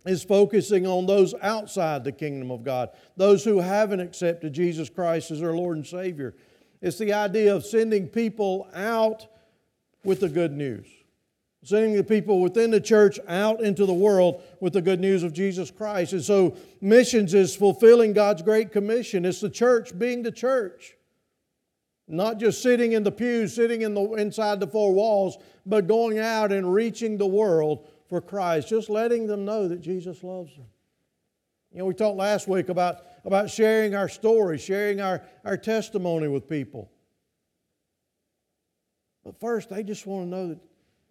is 0.06 0.23
focusing 0.23 0.87
on 0.87 1.06
those 1.06 1.35
outside 1.42 2.04
the 2.04 2.12
kingdom 2.12 2.50
of 2.50 2.62
God, 2.62 2.90
those 3.16 3.44
who 3.44 3.58
haven't 3.58 4.00
accepted 4.00 4.52
Jesus 4.52 4.88
Christ 4.88 5.30
as 5.30 5.40
their 5.40 5.54
Lord 5.54 5.76
and 5.76 5.87
Savior. 5.87 6.35
It's 6.80 6.99
the 6.99 7.12
idea 7.12 7.54
of 7.54 7.66
sending 7.66 8.06
people 8.06 8.68
out 8.75 9.26
with 10.04 10.20
the 10.20 10.28
good 10.28 10.52
news, 10.52 10.87
sending 11.64 11.94
the 11.94 12.04
people 12.04 12.40
within 12.40 12.70
the 12.70 12.80
church 12.80 13.18
out 13.26 13.61
into 13.61 13.87
the 13.87 13.94
world 13.94 14.42
with 14.61 14.73
the 14.73 14.82
good 14.82 15.00
news 15.00 15.25
of 15.25 15.32
Jesus 15.32 15.70
Christ. 15.70 16.12
And 16.12 16.23
so, 16.23 16.56
missions 16.80 17.35
is 17.35 17.56
fulfilling 17.56 18.12
God's 18.12 18.42
great 18.42 18.70
commission. 18.70 19.25
It's 19.25 19.40
the 19.40 19.50
church 19.50 19.99
being 19.99 20.23
the 20.23 20.30
church. 20.30 20.96
Not 22.08 22.38
just 22.38 22.62
sitting 22.62 22.92
in 22.92 23.02
the 23.02 23.10
pews, 23.10 23.54
sitting 23.54 23.82
in 23.82 23.94
the, 23.94 24.02
inside 24.14 24.60
the 24.60 24.66
four 24.66 24.92
walls, 24.92 25.38
but 25.64 25.88
going 25.88 26.18
out 26.18 26.52
and 26.52 26.72
reaching 26.72 27.18
the 27.18 27.26
world 27.26 27.88
for 28.08 28.20
Christ, 28.20 28.68
just 28.68 28.88
letting 28.88 29.26
them 29.26 29.44
know 29.44 29.66
that 29.66 29.80
Jesus 29.80 30.22
loves 30.22 30.54
them. 30.54 30.66
You 31.72 31.80
know, 31.80 31.86
we 31.86 31.94
talked 31.94 32.16
last 32.16 32.46
week 32.46 32.68
about, 32.68 33.02
about 33.25 33.50
sharing 33.50 33.94
our 33.94 34.08
story, 34.08 34.56
sharing 34.56 35.00
our, 35.00 35.22
our 35.44 35.56
testimony 35.56 36.28
with 36.28 36.48
people. 36.48 36.90
But 39.25 39.40
first, 39.40 39.68
they 39.68 39.82
just 39.82 40.06
want 40.06 40.26
to 40.26 40.30
know 40.30 40.48
that 40.48 40.58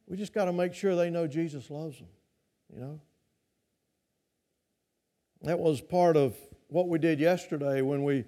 we 0.07 0.15
just 0.15 0.33
got 0.33 0.45
to 0.45 0.53
make 0.53 0.73
sure 0.73 0.95
they 0.95 1.09
know 1.09 1.27
Jesus 1.27 1.69
loves 1.69 1.97
them, 1.97 2.07
you 2.73 2.79
know? 2.79 3.01
That 5.41 5.59
was 5.59 5.81
part 5.81 6.15
of 6.15 6.35
what 6.69 6.87
we 6.87 6.97
did 6.97 7.19
yesterday 7.19 7.81
when 7.81 8.03
we, 8.03 8.23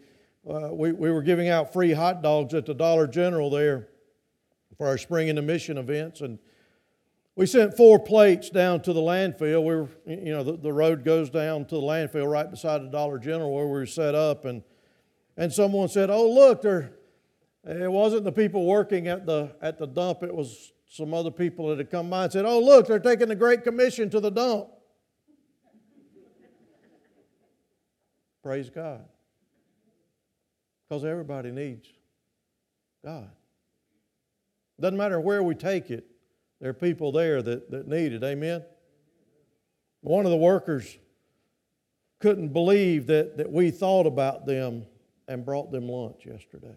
uh, 0.49 0.69
we, 0.71 0.91
we 0.91 1.11
were 1.11 1.21
giving 1.21 1.49
out 1.49 1.73
free 1.73 1.91
hot 1.91 2.21
dogs 2.21 2.53
at 2.53 2.65
the 2.65 2.73
Dollar 2.73 3.07
General 3.07 3.49
there 3.49 3.89
for 4.77 4.87
our 4.87 4.97
spring 4.97 5.27
into 5.27 5.41
mission 5.41 5.77
events. 5.77 6.21
And 6.21 6.39
we 7.35 7.45
sent 7.45 7.75
four 7.75 7.99
plates 7.99 8.49
down 8.49 8.81
to 8.83 8.93
the 8.93 9.01
landfill. 9.01 9.63
We 9.63 9.75
were, 9.75 9.89
you 10.05 10.31
know, 10.31 10.43
the, 10.43 10.57
the 10.57 10.71
road 10.71 11.03
goes 11.03 11.29
down 11.29 11.65
to 11.65 11.75
the 11.75 11.81
landfill 11.81 12.31
right 12.31 12.49
beside 12.49 12.81
the 12.81 12.89
Dollar 12.89 13.19
General 13.19 13.53
where 13.53 13.65
we 13.65 13.71
were 13.71 13.85
set 13.85 14.15
up. 14.15 14.45
And, 14.45 14.63
and 15.35 15.51
someone 15.51 15.89
said, 15.89 16.09
Oh, 16.09 16.31
look, 16.31 16.61
there, 16.61 16.93
it 17.65 17.91
wasn't 17.91 18.23
the 18.23 18.31
people 18.31 18.65
working 18.65 19.07
at 19.07 19.25
the, 19.25 19.53
at 19.61 19.77
the 19.77 19.87
dump, 19.87 20.23
it 20.23 20.33
was 20.33 20.71
some 20.89 21.13
other 21.13 21.31
people 21.31 21.67
that 21.69 21.77
had 21.77 21.91
come 21.91 22.09
by 22.09 22.23
and 22.23 22.33
said, 22.33 22.45
Oh, 22.45 22.59
look, 22.59 22.87
they're 22.87 22.99
taking 22.99 23.27
the 23.27 23.35
Great 23.35 23.63
Commission 23.63 24.09
to 24.11 24.21
the 24.21 24.31
dump. 24.31 24.69
Praise 28.41 28.69
God. 28.69 29.03
Because 30.88 31.03
everybody 31.03 31.51
needs 31.51 31.88
God. 33.03 33.29
Doesn't 34.79 34.98
matter 34.98 35.20
where 35.20 35.44
we 35.44 35.56
take 35.56 35.89
it, 35.89 36.06
there 36.62 36.70
are 36.70 36.74
people 36.74 37.12
there 37.12 37.41
that, 37.41 37.72
that 37.72 37.88
need 37.88 38.13
it. 38.13 38.24
Amen? 38.24 38.63
One 40.01 40.25
of 40.25 40.32
the 40.32 40.38
workers 40.38 40.98
couldn't 42.20 42.50
believe 42.50 43.08
that, 43.08 43.38
that 43.38 43.51
we 43.51 43.72
thought 43.72 44.08
about 44.08 44.46
them 44.46 44.86
and 45.27 45.46
brought 45.46 45.72
them 45.72 45.88
lunch 45.89 46.25
yesterday. 46.25 46.75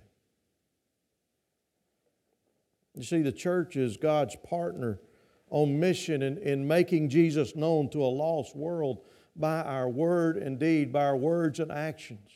You 2.95 3.05
see, 3.05 3.23
the 3.23 3.33
church 3.33 3.77
is 3.77 3.97
God's 3.97 4.37
partner 4.49 5.01
on 5.49 5.79
mission 5.79 6.23
in, 6.23 6.39
in 6.39 6.67
making 6.67 7.09
Jesus 7.09 7.57
known 7.57 7.89
to 7.91 8.03
a 8.03 8.07
lost 8.07 8.57
world 8.57 9.03
by 9.37 9.63
our 9.63 9.89
word 9.89 10.37
and 10.37 10.59
deed, 10.59 10.93
by 10.93 11.05
our 11.05 11.17
words 11.17 11.61
and 11.61 11.71
actions. 11.71 12.29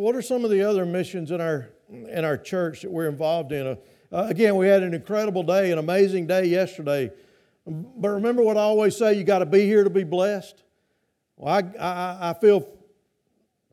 What 0.00 0.16
are 0.16 0.22
some 0.22 0.46
of 0.46 0.50
the 0.50 0.62
other 0.62 0.86
missions 0.86 1.30
in 1.30 1.42
our, 1.42 1.68
in 1.90 2.24
our 2.24 2.38
church 2.38 2.80
that 2.80 2.90
we're 2.90 3.10
involved 3.10 3.52
in? 3.52 3.66
Uh, 3.66 3.76
again, 4.10 4.56
we 4.56 4.66
had 4.66 4.82
an 4.82 4.94
incredible 4.94 5.42
day, 5.42 5.72
an 5.72 5.76
amazing 5.78 6.26
day 6.26 6.46
yesterday. 6.46 7.12
But 7.66 8.08
remember 8.08 8.42
what 8.42 8.56
I 8.56 8.62
always 8.62 8.96
say 8.96 9.12
you 9.12 9.24
got 9.24 9.40
to 9.40 9.46
be 9.46 9.66
here 9.66 9.84
to 9.84 9.90
be 9.90 10.04
blessed? 10.04 10.62
Well, 11.36 11.52
I, 11.52 11.78
I, 11.78 12.30
I 12.30 12.32
feel 12.32 12.66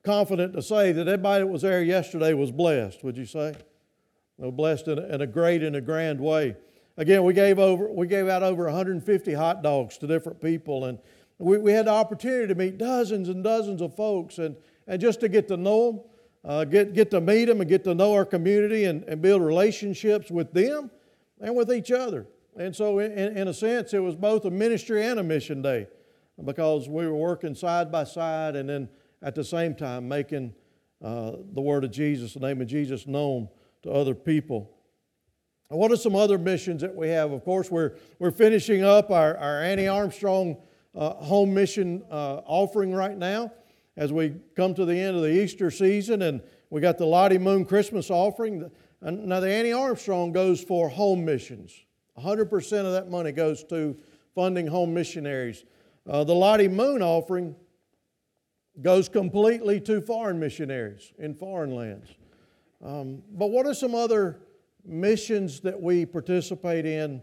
confident 0.03 0.51
to 0.55 0.61
say 0.61 0.91
that 0.91 1.07
everybody 1.07 1.45
that 1.45 1.47
was 1.47 1.61
there 1.61 1.81
yesterday 1.81 2.33
was 2.33 2.51
blessed, 2.51 3.05
would 3.05 3.15
you 3.15 3.25
say? 3.25 3.55
They 4.37 4.51
blessed 4.51 4.89
in 4.89 4.99
a, 4.99 5.07
in 5.07 5.21
a 5.21 5.27
great 5.27 5.63
and 5.63 5.77
a 5.77 5.81
grand 5.81 6.19
way. 6.19 6.57
Again, 6.97 7.23
we 7.23 7.31
gave, 7.31 7.57
over, 7.57 7.89
we 7.89 8.05
gave 8.05 8.27
out 8.27 8.43
over 8.43 8.65
150 8.65 9.33
hot 9.33 9.63
dogs 9.63 9.97
to 9.99 10.07
different 10.07 10.41
people, 10.41 10.83
and 10.83 10.99
we, 11.37 11.57
we 11.57 11.71
had 11.71 11.85
the 11.85 11.91
opportunity 11.91 12.47
to 12.47 12.55
meet 12.55 12.77
dozens 12.77 13.29
and 13.29 13.45
dozens 13.45 13.81
of 13.81 13.95
folks 13.95 14.39
and, 14.39 14.57
and 14.87 14.99
just 14.99 15.21
to 15.21 15.29
get 15.29 15.47
to 15.47 15.55
know 15.55 15.91
them, 15.91 16.01
uh, 16.47 16.63
get, 16.63 16.93
get 16.93 17.11
to 17.11 17.19
meet 17.19 17.45
them 17.45 17.59
and 17.59 17.69
get 17.69 17.83
to 17.83 17.93
know 17.93 18.13
our 18.13 18.23
community 18.23 18.85
and, 18.85 19.03
and 19.03 19.21
build 19.21 19.41
relationships 19.41 20.31
with 20.31 20.53
them 20.53 20.89
and 21.41 21.53
with 21.53 21.71
each 21.71 21.91
other. 21.91 22.25
And 22.55 22.73
so, 22.73 22.99
in, 22.99 23.11
in 23.37 23.49
a 23.49 23.53
sense, 23.53 23.93
it 23.93 23.99
was 23.99 24.15
both 24.15 24.45
a 24.45 24.49
ministry 24.49 25.05
and 25.05 25.19
a 25.19 25.23
mission 25.23 25.61
day 25.61 25.87
because 26.43 26.87
we 26.87 27.05
were 27.05 27.15
working 27.15 27.53
side 27.53 27.91
by 27.91 28.05
side 28.05 28.55
and 28.55 28.69
then 28.69 28.87
at 29.21 29.35
the 29.35 29.43
same 29.43 29.75
time 29.75 30.07
making 30.07 30.53
uh, 31.03 31.33
the 31.53 31.61
word 31.61 31.83
of 31.83 31.91
Jesus, 31.91 32.33
the 32.33 32.39
name 32.39 32.61
of 32.61 32.67
Jesus, 32.67 33.05
known 33.05 33.49
to 33.83 33.91
other 33.91 34.15
people. 34.15 34.71
And 35.69 35.77
what 35.77 35.91
are 35.91 35.97
some 35.97 36.15
other 36.15 36.37
missions 36.37 36.81
that 36.81 36.95
we 36.95 37.09
have? 37.09 37.33
Of 37.33 37.43
course, 37.43 37.69
we're, 37.69 37.97
we're 38.19 38.31
finishing 38.31 38.83
up 38.83 39.11
our, 39.11 39.35
our 39.37 39.61
Annie 39.61 39.89
Armstrong 39.89 40.57
uh, 40.95 41.13
home 41.15 41.53
mission 41.53 42.03
uh, 42.09 42.41
offering 42.45 42.93
right 42.93 43.17
now 43.17 43.51
as 43.97 44.13
we 44.13 44.35
come 44.55 44.75
to 44.75 44.85
the 44.85 44.95
end 44.95 45.17
of 45.17 45.23
the 45.23 45.43
Easter 45.43 45.71
season, 45.71 46.21
and 46.21 46.41
we 46.69 46.79
got 46.79 46.97
the 46.97 47.05
Lottie 47.05 47.39
Moon 47.39 47.65
Christmas 47.65 48.09
offering. 48.11 48.69
Now, 49.01 49.39
the 49.39 49.51
Annie 49.51 49.73
Armstrong 49.73 50.31
goes 50.31 50.63
for 50.63 50.87
home 50.87 51.25
missions. 51.25 51.73
100% 52.17 52.85
of 52.85 52.91
that 52.93 53.09
money 53.09 53.31
goes 53.31 53.63
to 53.65 53.97
funding 54.35 54.67
home 54.67 54.93
missionaries. 54.93 55.65
Uh, 56.07 56.23
the 56.23 56.33
Lottie 56.33 56.67
Moon 56.67 57.01
offering 57.01 57.55
goes 58.81 59.09
completely 59.09 59.81
to 59.81 59.99
foreign 60.01 60.39
missionaries 60.39 61.11
in 61.17 61.33
foreign 61.33 61.75
lands. 61.75 62.09
Um, 62.83 63.23
but 63.31 63.47
what 63.47 63.65
are 63.65 63.73
some 63.73 63.95
other 63.95 64.39
missions 64.85 65.59
that 65.61 65.81
we 65.81 66.05
participate 66.05 66.85
in 66.85 67.21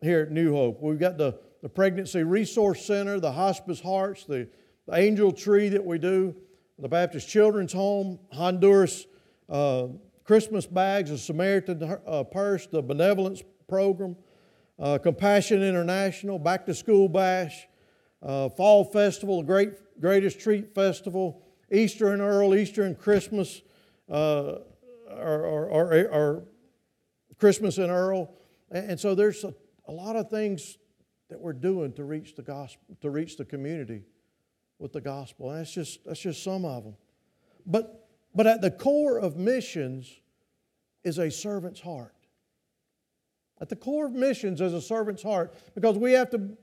here 0.00 0.20
at 0.20 0.30
New 0.30 0.54
Hope? 0.54 0.80
We've 0.80 1.00
got 1.00 1.18
the, 1.18 1.38
the 1.62 1.68
Pregnancy 1.68 2.22
Resource 2.22 2.84
Center, 2.84 3.18
the 3.18 3.32
Hospice 3.32 3.80
Hearts, 3.80 4.24
the, 4.24 4.48
the 4.86 4.96
Angel 4.96 5.32
Tree 5.32 5.68
that 5.68 5.84
we 5.84 5.98
do, 5.98 6.34
the 6.78 6.88
Baptist 6.88 7.28
Children's 7.28 7.72
Home, 7.72 8.18
Honduras 8.32 9.06
uh, 9.48 9.88
Christmas 10.24 10.66
Bags, 10.66 11.10
the 11.10 11.18
Samaritan 11.18 11.98
uh, 12.06 12.24
Purse, 12.24 12.66
the 12.66 12.82
Benevolence 12.82 13.42
Program, 13.68 14.16
uh, 14.78 14.98
Compassion 14.98 15.62
International, 15.62 16.38
Back 16.38 16.66
to 16.66 16.74
School 16.74 17.08
Bash, 17.08 17.66
uh, 18.22 18.48
Fall 18.48 18.84
Festival, 18.84 19.40
the 19.40 19.46
Great, 19.46 20.00
Greatest 20.00 20.40
Treat 20.40 20.74
Festival, 20.74 21.42
Easter 21.70 22.12
and 22.12 22.22
Earl, 22.22 22.54
Easter 22.54 22.82
and 22.84 22.98
Christmas, 22.98 23.62
uh, 24.10 24.58
or, 25.10 25.46
or, 25.46 25.66
or, 25.66 26.08
or, 26.08 26.44
Christmas 27.38 27.78
and 27.78 27.90
Earl. 27.90 28.32
And, 28.70 28.90
and 28.92 29.00
so 29.00 29.14
there's 29.16 29.42
a, 29.42 29.52
a, 29.88 29.92
lot 29.92 30.14
of 30.14 30.30
things 30.30 30.78
that 31.28 31.40
we're 31.40 31.52
doing 31.52 31.92
to 31.94 32.04
reach 32.04 32.36
the 32.36 32.42
gospel, 32.42 32.96
to 33.00 33.10
reach 33.10 33.36
the 33.36 33.44
community 33.44 34.04
with 34.78 34.92
the 34.92 35.00
gospel. 35.00 35.50
And 35.50 35.60
that's 35.60 35.72
just, 35.72 36.04
that's 36.04 36.20
just 36.20 36.42
some 36.42 36.64
of 36.64 36.84
them. 36.84 36.96
But, 37.66 38.08
but 38.34 38.46
at 38.46 38.60
the 38.60 38.70
core 38.70 39.18
of 39.18 39.36
missions 39.36 40.10
is 41.04 41.18
a 41.18 41.30
servant's 41.30 41.80
heart. 41.80 42.14
At 43.60 43.68
the 43.68 43.76
core 43.76 44.06
of 44.06 44.12
missions 44.12 44.60
is 44.60 44.72
a 44.72 44.80
servant's 44.80 45.22
heart 45.22 45.54
because 45.74 45.96
we 45.96 46.12
have 46.12 46.30
to 46.30 46.56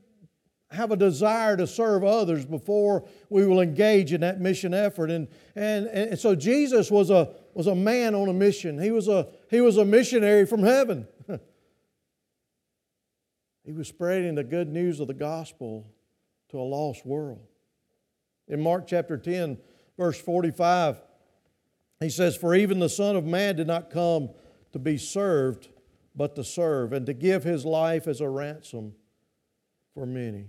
have 0.71 0.91
a 0.91 0.97
desire 0.97 1.57
to 1.57 1.65
serve 1.65 2.03
others 2.03 2.45
before 2.45 3.03
we 3.29 3.45
will 3.47 3.59
engage 3.59 4.13
in 4.13 4.21
that 4.21 4.39
mission 4.39 4.73
effort. 4.73 5.09
And, 5.09 5.27
and, 5.55 5.87
and 5.87 6.19
so 6.19 6.35
Jesus 6.35 6.91
was 6.91 7.09
a, 7.09 7.33
was 7.53 7.67
a 7.67 7.73
man 7.73 8.13
on 8.13 8.29
a 8.29 8.33
mission. 8.33 8.79
He 8.79 8.91
was 8.91 9.07
a, 9.07 9.27
he 9.49 9.61
was 9.61 9.77
a 9.77 9.85
missionary 9.85 10.45
from 10.45 10.61
heaven. 10.61 11.07
he 13.65 13.71
was 13.71 13.87
spreading 13.87 14.35
the 14.35 14.43
good 14.43 14.67
news 14.67 14.99
of 14.99 15.07
the 15.07 15.13
gospel 15.15 15.91
to 16.49 16.59
a 16.59 16.61
lost 16.61 17.05
world. 17.05 17.47
In 18.49 18.61
Mark 18.61 18.87
chapter 18.87 19.15
10, 19.15 19.59
verse 19.97 20.19
45, 20.19 20.99
he 21.99 22.09
says, 22.09 22.35
For 22.35 22.55
even 22.55 22.79
the 22.79 22.89
Son 22.89 23.15
of 23.15 23.25
Man 23.25 23.55
did 23.55 23.67
not 23.67 23.91
come 23.91 24.31
to 24.71 24.79
be 24.79 24.97
served, 24.97 25.69
but 26.15 26.35
to 26.35 26.43
serve, 26.43 26.91
and 26.91 27.05
to 27.05 27.13
give 27.13 27.43
his 27.43 27.63
life 27.63 28.07
as 28.07 28.21
a 28.21 28.27
ransom 28.27 28.95
for 29.93 30.07
many. 30.07 30.47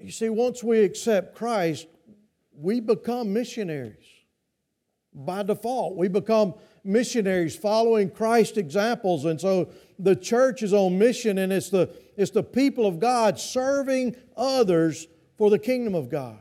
You 0.00 0.10
see, 0.10 0.30
once 0.30 0.62
we 0.62 0.80
accept 0.80 1.34
Christ, 1.34 1.86
we 2.56 2.80
become 2.80 3.32
missionaries 3.32 4.06
by 5.12 5.42
default. 5.42 5.96
We 5.96 6.08
become 6.08 6.54
missionaries 6.84 7.56
following 7.56 8.10
Christ's 8.10 8.56
examples. 8.56 9.24
And 9.24 9.40
so 9.40 9.70
the 9.98 10.16
church 10.16 10.62
is 10.62 10.72
on 10.72 10.98
mission, 10.98 11.38
and 11.38 11.52
it's 11.52 11.68
the, 11.68 11.90
it's 12.16 12.30
the 12.30 12.42
people 12.42 12.86
of 12.86 13.00
God 13.00 13.38
serving 13.38 14.16
others 14.36 15.08
for 15.38 15.48
the 15.48 15.58
kingdom 15.58 15.94
of 15.94 16.10
God. 16.10 16.40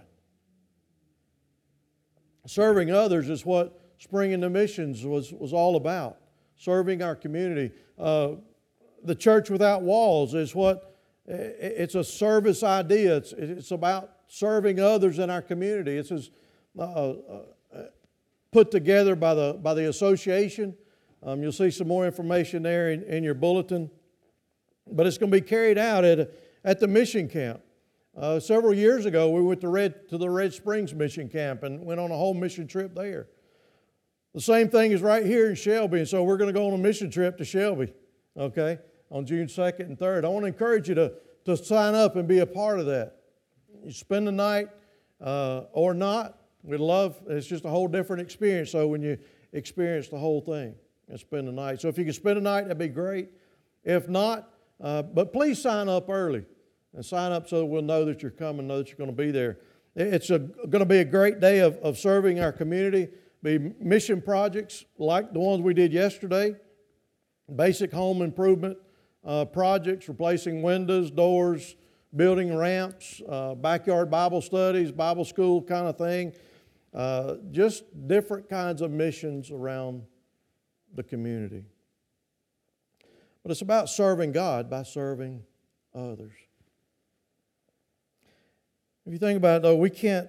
Serving 2.47 2.91
others 2.91 3.29
is 3.29 3.45
what 3.45 3.79
Spring 3.99 4.31
into 4.31 4.49
Missions 4.49 5.05
was, 5.05 5.31
was 5.31 5.53
all 5.53 5.75
about 5.75 6.17
serving 6.55 7.01
our 7.01 7.15
community. 7.15 7.71
Uh, 7.99 8.31
the 9.03 9.15
church 9.15 9.49
without 9.49 9.83
walls 9.83 10.33
is 10.33 10.55
what 10.55 10.95
it's 11.25 11.95
a 11.95 12.03
service 12.03 12.63
idea. 12.63 13.17
It's, 13.17 13.33
it's 13.33 13.71
about 13.71 14.11
serving 14.27 14.79
others 14.79 15.19
in 15.19 15.29
our 15.29 15.41
community. 15.41 15.97
It's 15.97 16.11
as, 16.11 16.31
uh, 16.79 16.81
uh, 16.81 17.15
put 18.51 18.71
together 18.71 19.15
by 19.15 19.33
the, 19.33 19.59
by 19.61 19.73
the 19.73 19.89
association. 19.89 20.75
Um, 21.21 21.43
you'll 21.43 21.51
see 21.51 21.69
some 21.69 21.87
more 21.87 22.05
information 22.05 22.63
there 22.63 22.91
in, 22.91 23.03
in 23.03 23.23
your 23.23 23.33
bulletin. 23.33 23.91
But 24.89 25.05
it's 25.05 25.17
going 25.17 25.31
to 25.31 25.37
be 25.37 25.45
carried 25.45 25.77
out 25.77 26.05
at, 26.05 26.31
at 26.63 26.79
the 26.79 26.87
mission 26.87 27.27
camp. 27.27 27.61
Uh, 28.17 28.39
several 28.39 28.73
years 28.73 29.05
ago, 29.05 29.29
we 29.29 29.41
went 29.41 29.61
to, 29.61 29.69
Red, 29.69 30.09
to 30.09 30.17
the 30.17 30.29
Red 30.29 30.53
Springs 30.53 30.93
mission 30.93 31.29
camp 31.29 31.61
and 31.61 31.85
went 31.85 31.99
on 31.99 32.09
a 32.09 32.15
whole 32.15 32.33
mission 32.33 32.67
trip 32.67 32.95
there. 32.95 33.27
The 34.33 34.41
same 34.41 34.69
thing 34.69 34.91
is 34.91 35.01
right 35.01 35.25
here 35.25 35.49
in 35.49 35.55
Shelby, 35.55 35.99
and 35.99 36.07
so 36.07 36.23
we're 36.23 36.37
going 36.37 36.51
to 36.51 36.59
go 36.59 36.67
on 36.67 36.73
a 36.73 36.77
mission 36.77 37.11
trip 37.11 37.37
to 37.37 37.45
Shelby, 37.45 37.93
okay? 38.35 38.79
on 39.09 39.25
June 39.25 39.47
2nd 39.47 39.81
and 39.81 39.97
3rd. 39.97 40.25
I 40.25 40.27
want 40.27 40.43
to 40.43 40.47
encourage 40.47 40.89
you 40.89 40.95
to, 40.95 41.13
to 41.45 41.55
sign 41.55 41.95
up 41.95 42.15
and 42.15 42.27
be 42.27 42.39
a 42.39 42.45
part 42.45 42.79
of 42.79 42.87
that. 42.87 43.17
You 43.85 43.91
spend 43.91 44.27
the 44.27 44.31
night 44.31 44.69
uh, 45.21 45.63
or 45.71 45.93
not, 45.93 46.37
we'd 46.63 46.79
love, 46.79 47.17
it's 47.27 47.47
just 47.47 47.65
a 47.65 47.69
whole 47.69 47.87
different 47.87 48.21
experience. 48.21 48.71
So 48.71 48.87
when 48.87 49.01
you 49.01 49.17
experience 49.53 50.09
the 50.09 50.17
whole 50.17 50.41
thing 50.41 50.75
and 51.07 51.19
spend 51.19 51.47
the 51.47 51.51
night. 51.51 51.79
So 51.81 51.87
if 51.87 51.97
you 51.97 52.03
can 52.03 52.13
spend 52.13 52.37
a 52.37 52.41
night, 52.41 52.63
that'd 52.63 52.77
be 52.77 52.89
great. 52.89 53.29
If 53.83 54.09
not, 54.09 54.51
uh, 54.81 55.03
but 55.03 55.31
please 55.31 55.61
sign 55.61 55.87
up 55.87 56.09
early 56.09 56.45
and 56.97 57.05
sign 57.05 57.31
up 57.31 57.47
so 57.47 57.63
we'll 57.63 57.83
know 57.83 58.03
that 58.05 58.23
you're 58.23 58.31
coming, 58.31 58.65
know 58.65 58.79
that 58.79 58.87
you're 58.87 58.97
going 58.97 59.15
to 59.15 59.15
be 59.15 59.29
there. 59.29 59.59
It's 59.95 60.31
a, 60.31 60.39
going 60.39 60.79
to 60.79 60.85
be 60.85 60.97
a 60.97 61.05
great 61.05 61.39
day 61.39 61.59
of, 61.59 61.77
of 61.77 61.95
serving 61.95 62.39
our 62.39 62.51
community, 62.51 63.09
be 63.43 63.59
mission 63.79 64.19
projects 64.19 64.83
like 64.97 65.31
the 65.31 65.39
ones 65.39 65.61
we 65.61 65.75
did 65.75 65.93
yesterday, 65.93 66.55
basic 67.55 67.91
home 67.93 68.23
improvement, 68.23 68.79
uh, 69.23 69.45
projects, 69.45 70.09
replacing 70.09 70.63
windows, 70.63 71.11
doors, 71.11 71.75
building 72.15 72.55
ramps, 72.57 73.21
uh, 73.29 73.53
backyard 73.53 74.09
Bible 74.09 74.41
studies, 74.41 74.91
Bible 74.91 75.23
school 75.23 75.61
kind 75.61 75.87
of 75.87 75.99
thing. 75.99 76.33
Uh, 76.95 77.35
just 77.51 77.83
different 78.07 78.49
kinds 78.49 78.81
of 78.81 78.89
missions 78.89 79.51
around 79.51 80.01
the 80.95 81.03
community. 81.03 81.63
But 83.43 83.51
it's 83.51 83.61
about 83.61 83.87
serving 83.87 84.31
God 84.31 84.67
by 84.67 84.81
serving 84.81 85.43
others. 85.93 86.33
If 89.07 89.13
you 89.13 89.19
think 89.19 89.37
about 89.37 89.57
it, 89.57 89.61
though, 89.61 89.77
we 89.77 89.89
can't 89.89 90.27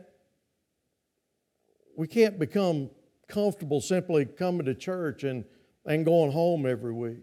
we 1.96 2.06
can't 2.06 2.38
become 2.38 2.90
comfortable 3.26 3.80
simply 3.80 4.24
coming 4.24 4.66
to 4.66 4.74
church 4.74 5.24
and, 5.24 5.44
and 5.84 6.04
going 6.04 6.30
home 6.30 6.64
every 6.64 6.92
week. 6.92 7.18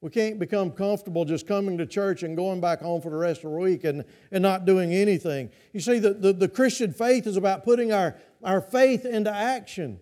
We 0.00 0.10
can't 0.10 0.38
become 0.38 0.70
comfortable 0.70 1.24
just 1.24 1.48
coming 1.48 1.78
to 1.78 1.86
church 1.86 2.22
and 2.22 2.36
going 2.36 2.60
back 2.60 2.80
home 2.80 3.02
for 3.02 3.10
the 3.10 3.16
rest 3.16 3.42
of 3.42 3.50
the 3.50 3.58
week 3.58 3.82
and, 3.82 4.04
and 4.30 4.40
not 4.40 4.66
doing 4.66 4.94
anything. 4.94 5.50
You 5.72 5.80
see, 5.80 5.98
the, 5.98 6.14
the, 6.14 6.32
the 6.32 6.48
Christian 6.48 6.92
faith 6.92 7.26
is 7.26 7.36
about 7.36 7.64
putting 7.64 7.92
our, 7.92 8.16
our 8.44 8.60
faith 8.60 9.04
into 9.04 9.34
action. 9.34 9.98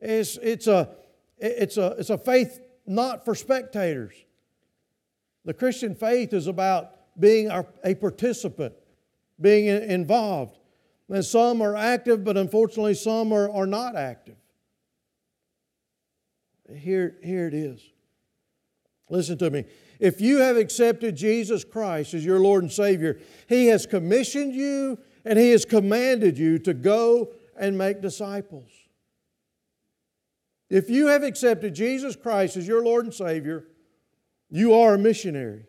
It's, 0.00 0.36
it's, 0.42 0.66
a, 0.66 0.88
it's, 1.38 1.76
a, 1.76 1.94
it's 1.98 2.10
a 2.10 2.18
faith 2.18 2.60
not 2.84 3.24
for 3.24 3.36
spectators. 3.36 4.14
The 5.44 5.54
Christian 5.54 5.94
faith 5.94 6.32
is 6.32 6.48
about 6.48 6.90
being 7.20 7.48
a 7.84 7.94
participant, 7.94 8.74
being 9.40 9.66
involved. 9.66 10.58
And 11.08 11.24
some 11.24 11.60
are 11.60 11.76
active, 11.76 12.24
but 12.24 12.36
unfortunately, 12.36 12.94
some 12.94 13.32
are, 13.32 13.50
are 13.50 13.66
not 13.66 13.96
active. 13.96 14.36
Here, 16.74 17.16
here 17.22 17.46
it 17.46 17.54
is. 17.54 17.80
Listen 19.10 19.36
to 19.38 19.50
me. 19.50 19.64
If 20.00 20.20
you 20.20 20.38
have 20.38 20.56
accepted 20.56 21.14
Jesus 21.14 21.62
Christ 21.62 22.14
as 22.14 22.24
your 22.24 22.40
Lord 22.40 22.62
and 22.62 22.72
Savior, 22.72 23.20
He 23.48 23.66
has 23.66 23.86
commissioned 23.86 24.54
you 24.54 24.98
and 25.24 25.38
He 25.38 25.50
has 25.50 25.64
commanded 25.64 26.38
you 26.38 26.58
to 26.60 26.74
go 26.74 27.32
and 27.58 27.76
make 27.76 28.00
disciples. 28.00 28.70
If 30.70 30.88
you 30.90 31.08
have 31.08 31.22
accepted 31.22 31.74
Jesus 31.74 32.16
Christ 32.16 32.56
as 32.56 32.66
your 32.66 32.82
Lord 32.82 33.04
and 33.04 33.14
Savior, 33.14 33.66
you 34.50 34.74
are 34.74 34.94
a 34.94 34.98
missionary. 34.98 35.66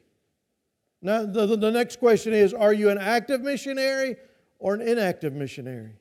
Now, 1.06 1.24
the, 1.24 1.56
the 1.56 1.72
next 1.72 2.00
question 2.00 2.34
is 2.34 2.52
Are 2.52 2.74
you 2.74 2.90
an 2.90 2.98
active 2.98 3.42
missionary 3.42 4.16
or 4.58 4.74
an 4.74 4.82
inactive 4.82 5.34
missionary? 5.34 5.94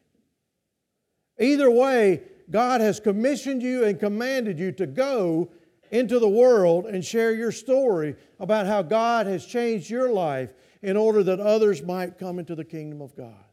Either 1.39 1.71
way, 1.71 2.23
God 2.51 2.81
has 2.81 3.01
commissioned 3.01 3.63
you 3.63 3.85
and 3.85 4.01
commanded 4.01 4.59
you 4.59 4.73
to 4.73 4.87
go 4.87 5.51
into 5.91 6.19
the 6.19 6.29
world 6.29 6.87
and 6.87 7.05
share 7.05 7.35
your 7.35 7.53
story 7.53 8.17
about 8.41 8.67
how 8.67 8.81
God 8.81 9.27
has 9.27 9.45
changed 9.45 9.91
your 9.91 10.11
life 10.11 10.55
in 10.81 10.97
order 10.97 11.23
that 11.23 11.39
others 11.39 11.83
might 11.83 12.19
come 12.19 12.39
into 12.39 12.55
the 12.55 12.65
kingdom 12.65 13.03
of 13.03 13.15
God. 13.15 13.45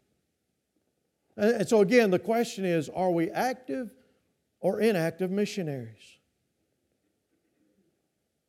And 1.36 1.68
so, 1.68 1.82
again, 1.82 2.12
the 2.12 2.20
question 2.20 2.64
is 2.64 2.88
are 2.88 3.12
we 3.12 3.30
active 3.30 3.92
or 4.62 4.80
inactive 4.80 5.32
missionaries? 5.32 6.21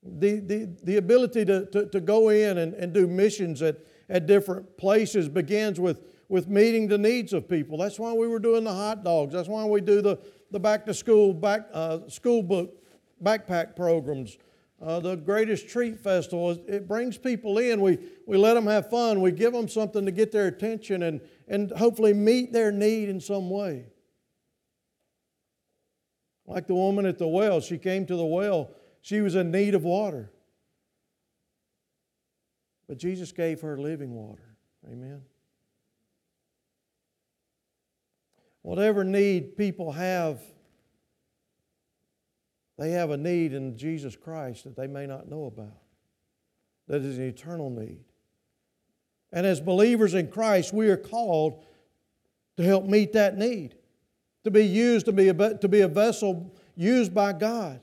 The, 0.05 0.41
the, 0.41 0.69
the 0.83 0.97
ability 0.97 1.45
to, 1.45 1.67
to, 1.67 1.87
to 1.87 2.01
go 2.01 2.31
in 2.31 2.59
and, 2.59 2.75
and 2.75 2.93
do 2.93 3.07
missions 3.07 3.62
at, 3.62 3.77
at 4.09 4.27
different 4.27 4.77
places 4.77 5.29
begins 5.29 5.79
with, 5.79 6.03
with 6.29 6.49
meeting 6.49 6.88
the 6.88 6.99
needs 6.99 7.33
of 7.33 7.49
people. 7.49 7.79
That's 7.79 8.01
why 8.01 8.12
we 8.12 8.27
were 8.27 8.41
doing 8.41 8.65
the 8.65 8.75
hot 8.75 9.05
dogs. 9.05 9.33
That's 9.33 9.49
why 9.49 9.65
we 9.65 9.81
do 9.81 10.03
the, 10.03 10.19
the 10.51 10.59
back 10.59 10.87
to 10.87 10.95
school, 10.95 11.33
back, 11.33 11.69
uh, 11.73 12.09
school 12.09 12.43
book 12.43 12.83
backpack 13.23 13.77
programs. 13.77 14.37
Uh, 14.81 14.99
the 14.99 15.15
greatest 15.15 15.69
treat 15.69 16.01
festival 16.01 16.51
it 16.67 16.88
brings 16.88 17.17
people 17.17 17.59
in 17.59 17.81
we, 17.81 17.97
we 18.27 18.37
let 18.37 18.55
them 18.55 18.67
have 18.67 18.91
fun 18.91 19.21
we 19.21 19.31
give 19.31 19.53
them 19.53 19.69
something 19.69 20.05
to 20.05 20.11
get 20.11 20.33
their 20.33 20.49
attention 20.49 21.05
and, 21.05 21.21
and 21.47 21.71
hopefully 21.71 22.12
meet 22.12 22.53
their 22.53 22.73
need 22.73 23.09
in 23.09 23.21
some 23.21 23.49
way 23.49 23.85
like 26.49 26.67
the 26.67 26.75
woman 26.75 27.07
at 27.07 27.17
the 27.17 27.29
well 27.29 27.61
she 27.61 27.79
came 27.79 28.05
to 28.05 28.17
the 28.17 28.25
well 28.25 28.73
she 29.03 29.21
was 29.21 29.35
in 29.35 29.51
need 29.51 29.75
of 29.75 29.85
water 29.85 30.31
but 32.88 32.97
jesus 32.97 33.31
gave 33.31 33.61
her 33.61 33.77
living 33.79 34.15
water 34.15 34.57
amen 34.91 35.21
whatever 38.62 39.05
need 39.05 39.57
people 39.57 39.93
have 39.93 40.41
they 42.83 42.91
have 42.91 43.11
a 43.11 43.17
need 43.17 43.53
in 43.53 43.77
Jesus 43.77 44.17
Christ 44.17 44.65
that 44.65 44.75
they 44.77 44.88
may 44.88 45.07
not 45.07 45.29
know 45.29 45.45
about, 45.45 45.79
that 46.88 47.03
is 47.03 47.19
an 47.19 47.29
eternal 47.29 47.71
need. 47.71 48.01
And 49.33 49.47
as 49.47 49.61
believers 49.61 50.15
in 50.15 50.27
Christ, 50.29 50.73
we 50.75 50.88
are 50.88 50.97
called 50.97 51.65
to 52.57 52.65
help 52.65 52.85
meet 52.85 53.12
that 53.12 53.38
need, 53.38 53.77
to 54.43 54.51
be 54.51 54.65
used, 54.65 55.07
to 55.07 55.12
be 55.12 55.29
a, 55.29 55.55
to 55.55 55.69
be 55.69 55.83
a 55.83 55.88
vessel 55.88 56.55
used 56.75 57.15
by 57.15 57.33
God. 57.33 57.81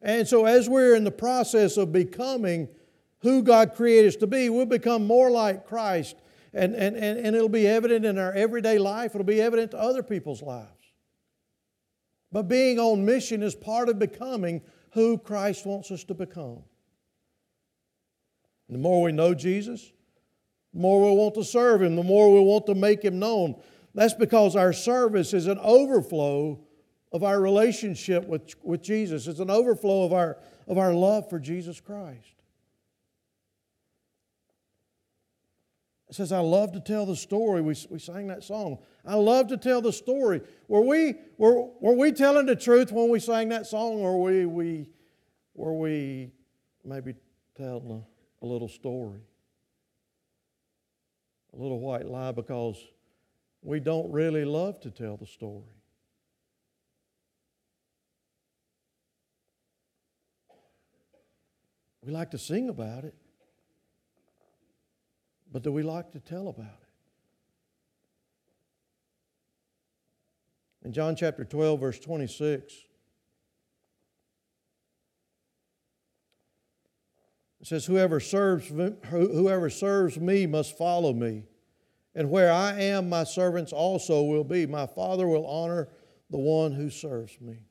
And 0.00 0.26
so, 0.28 0.44
as 0.46 0.68
we're 0.68 0.94
in 0.94 1.04
the 1.04 1.10
process 1.10 1.76
of 1.76 1.92
becoming 1.92 2.68
who 3.20 3.42
God 3.42 3.74
created 3.74 4.08
us 4.08 4.16
to 4.16 4.26
be, 4.26 4.48
we'll 4.48 4.66
become 4.66 5.06
more 5.06 5.30
like 5.30 5.66
Christ. 5.66 6.16
And, 6.54 6.74
and, 6.74 6.96
and, 6.96 7.18
and 7.18 7.36
it'll 7.36 7.48
be 7.48 7.66
evident 7.66 8.04
in 8.04 8.16
our 8.18 8.32
everyday 8.32 8.78
life, 8.78 9.14
it'll 9.14 9.24
be 9.24 9.40
evident 9.40 9.72
to 9.72 9.78
other 9.78 10.02
people's 10.02 10.42
lives. 10.42 10.70
But 12.30 12.44
being 12.44 12.78
on 12.78 13.04
mission 13.04 13.42
is 13.42 13.54
part 13.54 13.88
of 13.88 13.98
becoming 13.98 14.62
who 14.92 15.18
Christ 15.18 15.66
wants 15.66 15.90
us 15.90 16.04
to 16.04 16.14
become. 16.14 16.62
The 18.68 18.78
more 18.78 19.02
we 19.02 19.12
know 19.12 19.34
Jesus, 19.34 19.92
the 20.74 20.80
more 20.80 21.10
we 21.10 21.16
want 21.16 21.34
to 21.34 21.44
serve 21.44 21.82
Him, 21.82 21.96
the 21.96 22.02
more 22.02 22.32
we 22.32 22.40
want 22.40 22.66
to 22.66 22.74
make 22.74 23.02
Him 23.02 23.18
known. 23.18 23.60
That's 23.94 24.14
because 24.14 24.56
our 24.56 24.72
service 24.72 25.32
is 25.32 25.46
an 25.46 25.58
overflow 25.58 26.60
of 27.12 27.22
our 27.22 27.40
relationship 27.40 28.26
with, 28.26 28.54
with 28.62 28.82
Jesus. 28.82 29.26
It's 29.26 29.40
an 29.40 29.50
overflow 29.50 30.04
of 30.04 30.12
our, 30.12 30.38
of 30.66 30.78
our 30.78 30.92
love 30.92 31.28
for 31.30 31.38
Jesus 31.38 31.80
Christ. 31.80 32.34
It 36.08 36.14
says, 36.14 36.32
I 36.32 36.40
love 36.40 36.72
to 36.72 36.80
tell 36.80 37.04
the 37.04 37.16
story. 37.16 37.60
We, 37.60 37.74
we 37.90 37.98
sang 37.98 38.28
that 38.28 38.42
song. 38.42 38.78
I 39.04 39.14
love 39.14 39.48
to 39.48 39.58
tell 39.58 39.82
the 39.82 39.92
story. 39.92 40.40
Were 40.66 40.80
we, 40.80 41.14
were, 41.36 41.68
were 41.80 41.94
we 41.94 42.12
telling 42.12 42.46
the 42.46 42.56
truth 42.56 42.92
when 42.92 43.10
we 43.10 43.20
sang 43.20 43.50
that 43.50 43.66
song, 43.66 44.00
or 44.00 44.18
were 44.18 44.30
we, 44.30 44.46
we, 44.46 44.88
were 45.54 45.74
we 45.74 46.30
maybe 46.84 47.14
telling 47.56 47.90
a, 47.90 48.44
a 48.44 48.46
little 48.46 48.68
story? 48.68 49.20
A 51.52 51.56
little 51.56 51.80
white 51.80 52.06
lie 52.06 52.32
because 52.32 52.82
we 53.62 53.80
don't 53.80 54.10
really 54.10 54.44
love 54.44 54.80
to 54.80 54.90
tell 54.90 55.16
the 55.16 55.26
story. 55.26 55.77
We 62.08 62.14
like 62.14 62.30
to 62.30 62.38
sing 62.38 62.70
about 62.70 63.04
it. 63.04 63.14
But 65.52 65.62
do 65.62 65.70
we 65.70 65.82
like 65.82 66.10
to 66.12 66.20
tell 66.20 66.48
about 66.48 66.64
it? 66.64 66.88
In 70.86 70.94
John 70.94 71.16
chapter 71.16 71.44
12, 71.44 71.78
verse 71.78 71.98
26, 71.98 72.72
it 77.60 77.66
says, 77.66 77.84
Whoever 77.84 78.20
serves, 78.20 78.68
whoever 79.10 79.68
serves 79.68 80.18
me 80.18 80.46
must 80.46 80.78
follow 80.78 81.12
me. 81.12 81.44
And 82.14 82.30
where 82.30 82.50
I 82.50 82.80
am, 82.80 83.10
my 83.10 83.24
servants 83.24 83.74
also 83.74 84.22
will 84.22 84.44
be. 84.44 84.64
My 84.64 84.86
Father 84.86 85.28
will 85.28 85.46
honor 85.46 85.90
the 86.30 86.38
one 86.38 86.72
who 86.72 86.88
serves 86.88 87.38
me. 87.38 87.67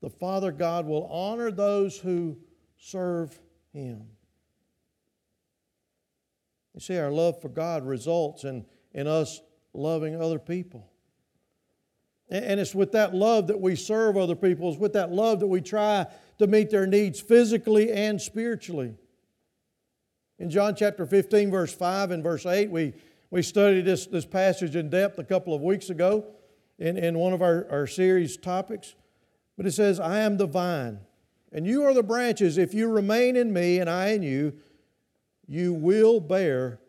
The 0.00 0.10
Father 0.10 0.50
God 0.50 0.86
will 0.86 1.06
honor 1.06 1.50
those 1.50 1.98
who 1.98 2.38
serve 2.78 3.38
him. 3.72 4.06
You 6.74 6.80
see, 6.80 6.98
our 6.98 7.10
love 7.10 7.40
for 7.40 7.48
God 7.48 7.86
results 7.86 8.44
in, 8.44 8.64
in 8.92 9.06
us 9.06 9.40
loving 9.74 10.20
other 10.20 10.38
people. 10.38 10.90
And, 12.30 12.44
and 12.44 12.60
it's 12.60 12.74
with 12.74 12.92
that 12.92 13.14
love 13.14 13.48
that 13.48 13.60
we 13.60 13.76
serve 13.76 14.16
other 14.16 14.36
people, 14.36 14.70
it's 14.70 14.78
with 14.78 14.94
that 14.94 15.12
love 15.12 15.40
that 15.40 15.48
we 15.48 15.60
try 15.60 16.06
to 16.38 16.46
meet 16.46 16.70
their 16.70 16.86
needs 16.86 17.20
physically 17.20 17.92
and 17.92 18.20
spiritually. 18.20 18.94
In 20.38 20.48
John 20.48 20.74
chapter 20.74 21.04
15, 21.04 21.50
verse 21.50 21.74
5 21.74 22.12
and 22.12 22.22
verse 22.22 22.46
8, 22.46 22.70
we, 22.70 22.94
we 23.30 23.42
studied 23.42 23.84
this, 23.84 24.06
this 24.06 24.24
passage 24.24 24.74
in 24.74 24.88
depth 24.88 25.18
a 25.18 25.24
couple 25.24 25.52
of 25.52 25.60
weeks 25.60 25.90
ago 25.90 26.24
in, 26.78 26.96
in 26.96 27.18
one 27.18 27.34
of 27.34 27.42
our, 27.42 27.66
our 27.70 27.86
series 27.86 28.38
topics. 28.38 28.94
But 29.60 29.66
it 29.66 29.72
says, 29.72 30.00
I 30.00 30.20
am 30.20 30.38
the 30.38 30.46
vine, 30.46 31.00
and 31.52 31.66
you 31.66 31.82
are 31.82 31.92
the 31.92 32.02
branches. 32.02 32.56
If 32.56 32.72
you 32.72 32.88
remain 32.88 33.36
in 33.36 33.52
me 33.52 33.78
and 33.78 33.90
I 33.90 34.12
in 34.12 34.22
you, 34.22 34.54
you 35.46 35.74
will 35.74 36.18
bear 36.18 36.80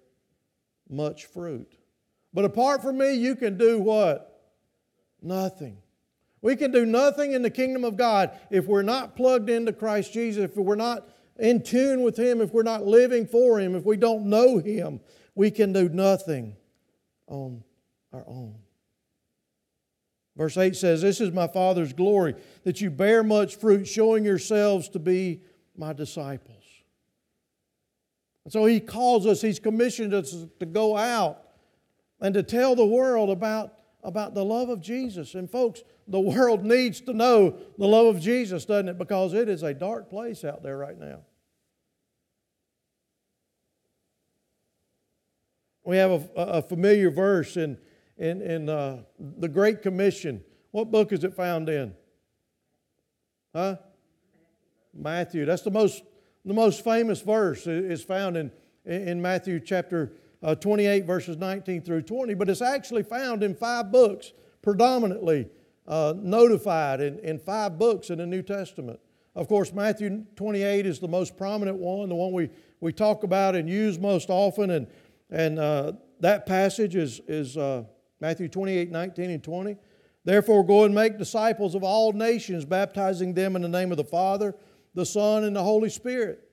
much 0.89 1.25
fruit. 1.25 1.69
But 2.33 2.45
apart 2.45 2.81
from 2.81 2.97
me, 2.97 3.15
you 3.15 3.35
can 3.35 3.57
do 3.57 3.77
what? 3.81 4.53
Nothing. 5.21 5.79
We 6.41 6.55
can 6.55 6.71
do 6.71 6.85
nothing 6.85 7.33
in 7.33 7.41
the 7.41 7.49
kingdom 7.49 7.83
of 7.83 7.97
God 7.97 8.31
if 8.49 8.67
we're 8.67 8.83
not 8.83 9.17
plugged 9.17 9.49
into 9.49 9.73
Christ 9.73 10.13
Jesus, 10.13 10.45
if 10.45 10.55
we're 10.55 10.75
not 10.75 11.09
in 11.37 11.63
tune 11.63 12.03
with 12.03 12.17
Him, 12.17 12.39
if 12.39 12.53
we're 12.53 12.63
not 12.63 12.85
living 12.85 13.27
for 13.27 13.59
Him, 13.59 13.75
if 13.75 13.83
we 13.83 13.97
don't 13.97 14.27
know 14.27 14.59
Him. 14.59 15.01
We 15.35 15.51
can 15.51 15.73
do 15.73 15.89
nothing 15.89 16.55
on 17.27 17.65
our 18.13 18.23
own. 18.25 18.60
Verse 20.35 20.57
8 20.57 20.75
says, 20.75 21.01
This 21.01 21.19
is 21.19 21.31
my 21.31 21.47
Father's 21.47 21.93
glory, 21.93 22.35
that 22.63 22.81
you 22.81 22.89
bear 22.89 23.23
much 23.23 23.55
fruit, 23.55 23.87
showing 23.87 24.23
yourselves 24.23 24.89
to 24.89 24.99
be 24.99 25.41
my 25.75 25.93
disciples. 25.93 26.63
And 28.43 28.51
so 28.51 28.65
he 28.65 28.79
calls 28.79 29.27
us, 29.27 29.41
he's 29.41 29.59
commissioned 29.59 30.13
us 30.13 30.35
to 30.59 30.65
go 30.65 30.97
out 30.97 31.43
and 32.19 32.33
to 32.33 32.43
tell 32.43 32.75
the 32.75 32.85
world 32.85 33.29
about, 33.29 33.73
about 34.03 34.33
the 34.33 34.43
love 34.43 34.69
of 34.69 34.81
Jesus. 34.81 35.35
And 35.35 35.49
folks, 35.49 35.81
the 36.07 36.19
world 36.19 36.63
needs 36.63 37.01
to 37.01 37.13
know 37.13 37.57
the 37.77 37.87
love 37.87 38.15
of 38.15 38.21
Jesus, 38.21 38.65
doesn't 38.65 38.89
it? 38.89 38.97
Because 38.97 39.33
it 39.33 39.49
is 39.49 39.63
a 39.63 39.73
dark 39.73 40.09
place 40.09 40.43
out 40.43 40.63
there 40.63 40.77
right 40.77 40.97
now. 40.97 41.19
We 45.83 45.97
have 45.97 46.11
a, 46.11 46.29
a 46.35 46.61
familiar 46.61 47.09
verse 47.09 47.57
in, 47.57 47.77
in, 48.21 48.41
in 48.41 48.69
uh, 48.69 48.99
the 49.19 49.49
Great 49.49 49.81
Commission. 49.81 50.43
What 50.69 50.91
book 50.91 51.11
is 51.11 51.23
it 51.23 51.33
found 51.33 51.67
in? 51.67 51.93
Huh? 53.53 53.77
Matthew. 54.93 55.45
That's 55.45 55.63
the 55.63 55.71
most 55.71 56.03
the 56.45 56.53
most 56.53 56.83
famous 56.83 57.21
verse 57.21 57.67
is 57.67 58.03
found 58.03 58.35
in, 58.35 58.51
in 58.85 59.21
Matthew 59.21 59.59
chapter 59.59 60.13
uh, 60.41 60.55
28, 60.55 61.05
verses 61.05 61.37
19 61.37 61.83
through 61.83 62.01
20, 62.01 62.33
but 62.33 62.49
it's 62.49 62.63
actually 62.63 63.03
found 63.03 63.43
in 63.43 63.53
five 63.53 63.91
books, 63.91 64.33
predominantly 64.63 65.47
uh, 65.87 66.15
notified 66.17 66.99
in, 66.99 67.19
in 67.19 67.37
five 67.37 67.77
books 67.77 68.09
in 68.09 68.17
the 68.17 68.25
New 68.25 68.41
Testament. 68.41 68.99
Of 69.35 69.47
course, 69.47 69.71
Matthew 69.71 70.25
28 70.35 70.87
is 70.87 70.99
the 70.99 71.07
most 71.07 71.37
prominent 71.37 71.77
one, 71.77 72.09
the 72.09 72.15
one 72.15 72.31
we, 72.31 72.49
we 72.79 72.91
talk 72.91 73.23
about 73.23 73.55
and 73.55 73.69
use 73.69 73.99
most 73.99 74.31
often. 74.31 74.71
And, 74.71 74.87
and 75.29 75.59
uh, 75.59 75.93
that 76.21 76.47
passage 76.47 76.95
is, 76.95 77.21
is 77.27 77.55
uh, 77.55 77.83
Matthew 78.21 78.47
28 78.47 78.91
19 78.91 79.29
and 79.31 79.43
20. 79.43 79.75
Therefore, 80.23 80.63
go 80.63 80.85
and 80.85 80.93
make 80.93 81.17
disciples 81.17 81.73
of 81.73 81.83
all 81.83 82.13
nations, 82.13 82.63
baptizing 82.63 83.33
them 83.33 83.55
in 83.55 83.63
the 83.63 83.67
name 83.67 83.89
of 83.91 83.97
the 83.97 84.03
Father, 84.03 84.55
the 84.93 85.05
Son, 85.05 85.43
and 85.43 85.55
the 85.55 85.63
Holy 85.63 85.89
Spirit, 85.89 86.47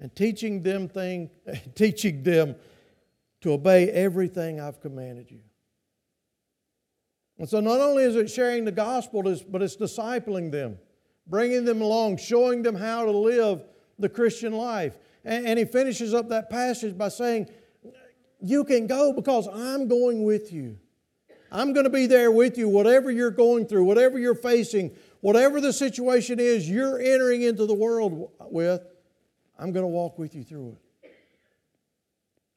and 0.00 0.14
teaching 0.16 0.62
them 0.62 0.88
thing, 0.88 1.30
teaching 1.74 2.22
them 2.22 2.56
to 3.42 3.52
obey 3.52 3.90
everything 3.90 4.58
I've 4.58 4.80
commanded 4.80 5.30
you. 5.30 5.40
And 7.38 7.46
so, 7.46 7.60
not 7.60 7.80
only 7.80 8.04
is 8.04 8.16
it 8.16 8.30
sharing 8.30 8.64
the 8.64 8.72
gospel, 8.72 9.22
but 9.22 9.60
it's 9.60 9.76
discipling 9.76 10.50
them, 10.50 10.78
bringing 11.26 11.66
them 11.66 11.82
along, 11.82 12.16
showing 12.16 12.62
them 12.62 12.74
how 12.74 13.04
to 13.04 13.10
live 13.10 13.62
the 13.98 14.08
Christian 14.08 14.54
life. 14.54 14.96
And, 15.22 15.58
he 15.58 15.64
finishes 15.64 16.14
up 16.14 16.28
that 16.28 16.48
passage 16.48 16.96
by 16.96 17.08
saying, 17.08 17.48
You 18.40 18.64
can 18.64 18.86
go 18.86 19.12
because 19.12 19.48
I'm 19.48 19.88
going 19.88 20.24
with 20.24 20.52
you. 20.52 20.78
I'm 21.50 21.72
going 21.72 21.84
to 21.84 21.90
be 21.90 22.06
there 22.06 22.30
with 22.30 22.58
you, 22.58 22.68
whatever 22.68 23.10
you're 23.10 23.30
going 23.30 23.66
through, 23.66 23.84
whatever 23.84 24.18
you're 24.18 24.34
facing, 24.34 24.94
whatever 25.20 25.60
the 25.60 25.72
situation 25.72 26.38
is 26.40 26.68
you're 26.68 27.00
entering 27.00 27.42
into 27.42 27.66
the 27.66 27.74
world 27.74 28.30
with, 28.40 28.82
I'm 29.58 29.72
going 29.72 29.84
to 29.84 29.88
walk 29.88 30.18
with 30.18 30.34
you 30.34 30.42
through 30.42 30.70
it. 30.70 31.12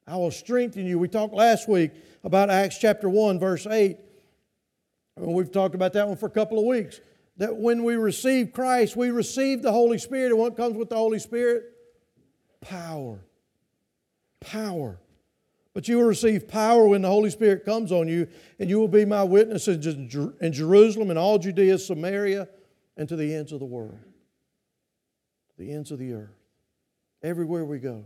I 0.06 0.16
will 0.16 0.32
strengthen 0.32 0.86
you. 0.86 0.98
We 0.98 1.08
talked 1.08 1.34
last 1.34 1.68
week 1.68 1.92
about 2.24 2.50
Acts 2.50 2.78
chapter 2.78 3.08
1, 3.08 3.38
verse 3.38 3.66
8. 3.66 3.96
We've 5.16 5.52
talked 5.52 5.74
about 5.74 5.92
that 5.92 6.08
one 6.08 6.16
for 6.16 6.26
a 6.26 6.30
couple 6.30 6.58
of 6.58 6.64
weeks. 6.64 7.00
That 7.36 7.56
when 7.56 7.84
we 7.84 7.94
receive 7.94 8.52
Christ, 8.52 8.96
we 8.96 9.10
receive 9.10 9.62
the 9.62 9.72
Holy 9.72 9.98
Spirit. 9.98 10.30
And 10.30 10.38
what 10.38 10.56
comes 10.56 10.76
with 10.76 10.88
the 10.88 10.96
Holy 10.96 11.18
Spirit? 11.18 11.64
Power. 12.60 13.20
Power. 14.40 14.98
But 15.72 15.86
you 15.86 15.98
will 15.98 16.04
receive 16.04 16.48
power 16.48 16.86
when 16.88 17.02
the 17.02 17.08
Holy 17.08 17.30
Spirit 17.30 17.64
comes 17.64 17.92
on 17.92 18.08
you, 18.08 18.26
and 18.58 18.68
you 18.68 18.80
will 18.80 18.88
be 18.88 19.04
my 19.04 19.22
witnesses 19.22 19.86
in 19.86 20.52
Jerusalem 20.52 21.10
and 21.10 21.18
all 21.18 21.38
Judea, 21.38 21.78
Samaria, 21.78 22.48
and 22.96 23.08
to 23.08 23.14
the 23.14 23.34
ends 23.34 23.52
of 23.52 23.60
the 23.60 23.66
world, 23.66 23.98
the 25.58 25.72
ends 25.72 25.92
of 25.92 26.00
the 26.00 26.12
earth, 26.12 26.34
everywhere 27.22 27.64
we 27.64 27.78
go. 27.78 28.04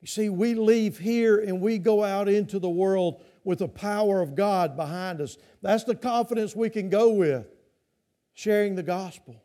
You 0.00 0.06
see, 0.08 0.30
we 0.30 0.54
leave 0.54 0.98
here 0.98 1.38
and 1.38 1.60
we 1.60 1.78
go 1.78 2.02
out 2.02 2.28
into 2.28 2.58
the 2.58 2.70
world 2.70 3.22
with 3.44 3.58
the 3.58 3.68
power 3.68 4.20
of 4.20 4.34
God 4.34 4.76
behind 4.76 5.20
us. 5.20 5.36
That's 5.60 5.84
the 5.84 5.94
confidence 5.94 6.56
we 6.56 6.70
can 6.70 6.88
go 6.88 7.10
with, 7.10 7.46
sharing 8.32 8.76
the 8.76 8.82
gospel. 8.82 9.41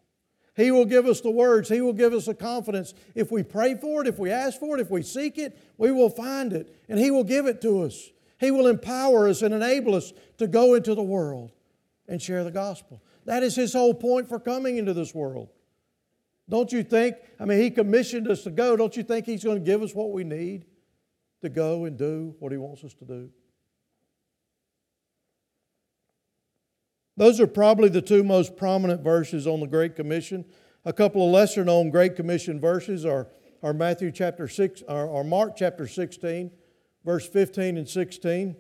He 0.57 0.71
will 0.71 0.85
give 0.85 1.05
us 1.05 1.21
the 1.21 1.29
words. 1.29 1.69
He 1.69 1.81
will 1.81 1.93
give 1.93 2.13
us 2.13 2.25
the 2.25 2.33
confidence. 2.33 2.95
If 3.13 3.31
we 3.31 3.43
pray 3.43 3.75
for 3.75 4.01
it, 4.01 4.07
if 4.07 4.17
we 4.17 4.31
ask 4.31 4.59
for 4.59 4.75
it, 4.75 4.81
if 4.81 4.89
we 4.89 5.03
seek 5.03 5.37
it, 5.37 5.55
we 5.77 5.91
will 5.91 6.09
find 6.09 6.51
it. 6.51 6.75
And 6.89 6.97
He 6.97 7.11
will 7.11 7.23
give 7.23 7.45
it 7.45 7.61
to 7.61 7.83
us. 7.83 8.09
He 8.39 8.49
will 8.49 8.65
empower 8.65 9.27
us 9.27 9.43
and 9.43 9.53
enable 9.53 9.93
us 9.93 10.13
to 10.39 10.47
go 10.47 10.73
into 10.73 10.95
the 10.95 11.03
world 11.03 11.51
and 12.07 12.19
share 12.19 12.43
the 12.43 12.51
gospel. 12.51 13.03
That 13.25 13.43
is 13.43 13.55
His 13.55 13.73
whole 13.73 13.93
point 13.93 14.27
for 14.27 14.39
coming 14.39 14.77
into 14.77 14.95
this 14.95 15.13
world. 15.13 15.49
Don't 16.49 16.71
you 16.71 16.81
think? 16.81 17.17
I 17.39 17.45
mean, 17.45 17.61
He 17.61 17.69
commissioned 17.69 18.27
us 18.27 18.41
to 18.43 18.49
go. 18.49 18.75
Don't 18.75 18.97
you 18.97 19.03
think 19.03 19.27
He's 19.27 19.43
going 19.43 19.59
to 19.59 19.65
give 19.65 19.83
us 19.83 19.93
what 19.93 20.11
we 20.11 20.23
need 20.23 20.65
to 21.41 21.49
go 21.49 21.85
and 21.85 21.99
do 21.99 22.35
what 22.39 22.51
He 22.51 22.57
wants 22.57 22.83
us 22.83 22.95
to 22.95 23.05
do? 23.05 23.29
Those 27.17 27.41
are 27.41 27.47
probably 27.47 27.89
the 27.89 28.01
two 28.01 28.23
most 28.23 28.55
prominent 28.55 29.03
verses 29.03 29.47
on 29.47 29.59
the 29.59 29.65
Great 29.65 29.95
Commission. 29.95 30.45
A 30.85 30.93
couple 30.93 31.25
of 31.25 31.33
lesser 31.33 31.65
known 31.65 31.89
Great 31.89 32.15
Commission 32.15 32.59
verses 32.59 33.05
are, 33.05 33.27
are 33.63 33.73
Matthew 33.73 34.11
chapter 34.11 34.47
6 34.47 34.83
or, 34.87 35.07
or 35.07 35.23
Mark 35.23 35.55
chapter 35.55 35.87
16, 35.87 36.51
verse 37.03 37.27
15 37.27 37.77
and 37.77 37.89
16. 37.89 38.55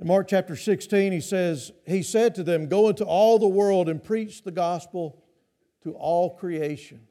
In 0.00 0.06
Mark 0.06 0.28
chapter 0.28 0.54
16, 0.54 1.12
he 1.12 1.20
says, 1.20 1.72
He 1.86 2.02
said 2.02 2.34
to 2.34 2.42
them, 2.42 2.68
Go 2.68 2.90
into 2.90 3.04
all 3.04 3.38
the 3.38 3.48
world 3.48 3.88
and 3.88 4.04
preach 4.04 4.42
the 4.42 4.50
gospel 4.50 5.24
to 5.82 5.92
all 5.92 6.36
creation. 6.36 7.06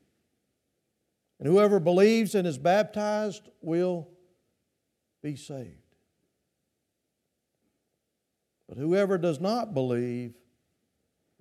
And 1.40 1.48
whoever 1.48 1.80
believes 1.80 2.36
and 2.36 2.46
is 2.46 2.60
baptized 2.60 3.50
will 3.62 4.10
be 5.24 5.36
saved. 5.36 5.81
But 8.72 8.78
whoever 8.78 9.18
does 9.18 9.42
not 9.42 9.74
believe 9.74 10.34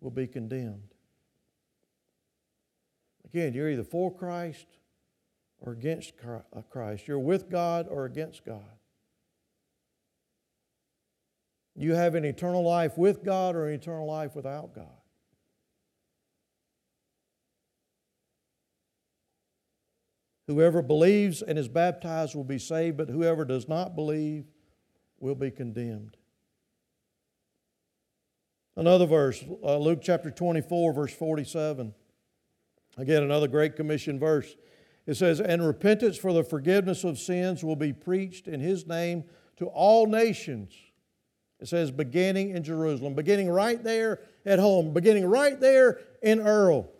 will 0.01 0.11
be 0.11 0.27
condemned. 0.27 0.89
Again, 3.25 3.55
you're 3.55 3.71
either 3.71 3.85
for 3.85 4.13
Christ 4.13 4.67
or 5.61 5.73
against 5.73 6.15
uh, 6.27 6.63
Christ. 6.71 7.07
You're 7.07 7.21
with 7.21 7.49
God 7.49 7.87
or 7.89 8.05
against 8.05 8.45
God. 8.45 8.65
You 11.77 11.95
have 11.95 12.17
an 12.17 12.25
eternal 12.25 12.65
life 12.65 12.99
with 12.99 13.23
God 13.23 13.55
or 13.55 13.69
an 13.69 13.75
eternal 13.75 14.09
life 14.09 14.35
without 14.35 14.75
God. 14.75 14.89
Whoever 20.49 20.83
believes 20.83 21.43
and 21.43 21.57
is 21.57 21.69
baptized 21.69 22.35
will 22.35 22.43
be 22.43 22.59
saved, 22.59 22.97
but 22.97 23.09
whoever 23.09 23.45
does 23.45 23.69
not 23.69 23.95
believe 23.95 24.47
will 25.21 25.37
be 25.37 25.53
condemned. 25.53 26.17
Another 28.81 29.05
verse, 29.05 29.45
uh, 29.63 29.77
Luke 29.77 29.99
chapter 30.03 30.31
24, 30.31 30.95
verse 30.95 31.13
47. 31.13 31.93
Again, 32.97 33.23
another 33.23 33.47
Great 33.47 33.77
Commission 33.77 34.19
verse. 34.19 34.57
It 35.07 35.19
says, 35.19 35.39
And 35.39 35.67
repentance 35.67 36.17
for 36.17 36.33
the 36.33 36.43
forgiveness 36.43 37.05
of 37.05 37.19
sins 37.19 37.63
will 37.63 37.77
be 37.77 37.93
preached 37.93 38.49
in 38.49 38.59
His 38.59 38.87
name 38.87 39.25
to 39.59 39.67
all 39.67 40.07
nations. 40.07 40.73
It 41.61 41.69
says, 41.69 41.91
beginning 41.91 42.57
in 42.57 42.65
Jerusalem, 42.65 43.13
beginning 43.13 43.51
right 43.51 43.85
there 43.85 44.23
at 44.47 44.59
home, 44.59 44.95
beginning 44.95 45.27
right 45.27 45.61
there 45.61 46.01
in 46.23 46.41
Earl. 46.41 46.91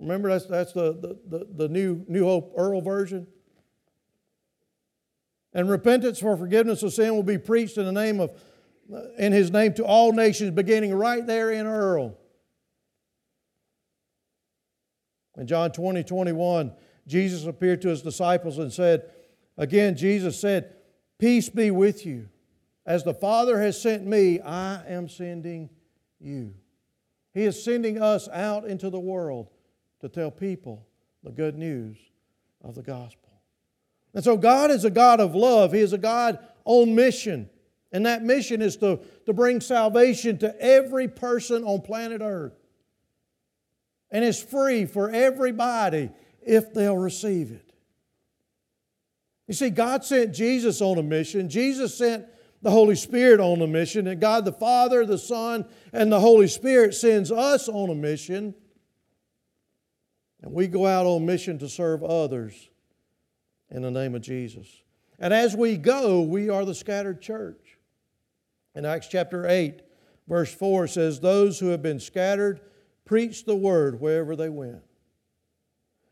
Remember, 0.00 0.30
that's, 0.30 0.46
that's 0.46 0.72
the, 0.72 0.94
the, 0.94 1.38
the, 1.38 1.46
the 1.58 1.68
new, 1.68 2.04
new 2.08 2.24
Hope 2.24 2.54
Earl 2.56 2.80
version. 2.80 3.28
And 5.54 5.70
repentance 5.70 6.18
for 6.18 6.36
forgiveness 6.36 6.82
of 6.82 6.92
sin 6.92 7.14
will 7.14 7.22
be 7.22 7.38
preached 7.38 7.78
in 7.78 7.84
the 7.84 7.92
name 7.92 8.18
of 8.18 8.32
in 9.18 9.32
his 9.32 9.50
name 9.50 9.74
to 9.74 9.84
all 9.84 10.12
nations, 10.12 10.50
beginning 10.50 10.94
right 10.94 11.26
there 11.26 11.50
in 11.50 11.66
Earl. 11.66 12.16
In 15.36 15.46
John 15.46 15.72
20, 15.72 16.04
21, 16.04 16.72
Jesus 17.06 17.46
appeared 17.46 17.82
to 17.82 17.88
his 17.88 18.02
disciples 18.02 18.58
and 18.58 18.72
said, 18.72 19.10
Again, 19.56 19.96
Jesus 19.96 20.38
said, 20.40 20.74
Peace 21.18 21.48
be 21.48 21.70
with 21.70 22.04
you. 22.04 22.28
As 22.84 23.04
the 23.04 23.14
Father 23.14 23.60
has 23.60 23.80
sent 23.80 24.06
me, 24.06 24.40
I 24.40 24.82
am 24.88 25.08
sending 25.08 25.70
you. 26.18 26.54
He 27.32 27.44
is 27.44 27.62
sending 27.62 28.02
us 28.02 28.28
out 28.28 28.64
into 28.64 28.90
the 28.90 29.00
world 29.00 29.48
to 30.00 30.08
tell 30.08 30.30
people 30.30 30.86
the 31.22 31.30
good 31.30 31.56
news 31.56 31.96
of 32.62 32.74
the 32.74 32.82
gospel. 32.82 33.30
And 34.14 34.22
so, 34.22 34.36
God 34.36 34.70
is 34.70 34.84
a 34.84 34.90
God 34.90 35.20
of 35.20 35.34
love, 35.34 35.72
He 35.72 35.80
is 35.80 35.92
a 35.92 35.98
God 35.98 36.38
on 36.64 36.94
mission. 36.94 37.48
And 37.92 38.06
that 38.06 38.22
mission 38.22 38.62
is 38.62 38.76
to, 38.78 39.00
to 39.26 39.32
bring 39.32 39.60
salvation 39.60 40.38
to 40.38 40.58
every 40.60 41.08
person 41.08 41.62
on 41.64 41.82
planet 41.82 42.22
Earth. 42.22 42.58
And 44.10 44.24
it's 44.24 44.42
free 44.42 44.86
for 44.86 45.10
everybody 45.10 46.10
if 46.40 46.72
they'll 46.72 46.96
receive 46.96 47.50
it. 47.50 47.72
You 49.46 49.54
see, 49.54 49.70
God 49.70 50.04
sent 50.04 50.34
Jesus 50.34 50.80
on 50.80 50.98
a 50.98 51.02
mission. 51.02 51.48
Jesus 51.48 51.96
sent 51.96 52.26
the 52.62 52.70
Holy 52.70 52.94
Spirit 52.94 53.40
on 53.40 53.60
a 53.60 53.66
mission. 53.66 54.06
And 54.06 54.20
God 54.20 54.44
the 54.44 54.52
Father, 54.52 55.04
the 55.04 55.18
Son, 55.18 55.66
and 55.92 56.10
the 56.10 56.20
Holy 56.20 56.48
Spirit 56.48 56.94
sends 56.94 57.30
us 57.30 57.68
on 57.68 57.90
a 57.90 57.94
mission. 57.94 58.54
And 60.42 60.52
we 60.52 60.66
go 60.66 60.86
out 60.86 61.06
on 61.06 61.26
mission 61.26 61.58
to 61.58 61.68
serve 61.68 62.02
others 62.02 62.70
in 63.70 63.82
the 63.82 63.90
name 63.90 64.14
of 64.14 64.22
Jesus. 64.22 64.68
And 65.18 65.32
as 65.32 65.54
we 65.54 65.76
go, 65.76 66.22
we 66.22 66.48
are 66.48 66.64
the 66.64 66.74
scattered 66.74 67.20
church. 67.20 67.61
In 68.74 68.84
Acts 68.84 69.08
chapter 69.08 69.46
8, 69.46 69.82
verse 70.28 70.52
4 70.54 70.86
says, 70.86 71.20
Those 71.20 71.58
who 71.58 71.68
have 71.68 71.82
been 71.82 72.00
scattered 72.00 72.60
preach 73.04 73.44
the 73.44 73.56
word 73.56 74.00
wherever 74.00 74.34
they 74.34 74.48
went. 74.48 74.82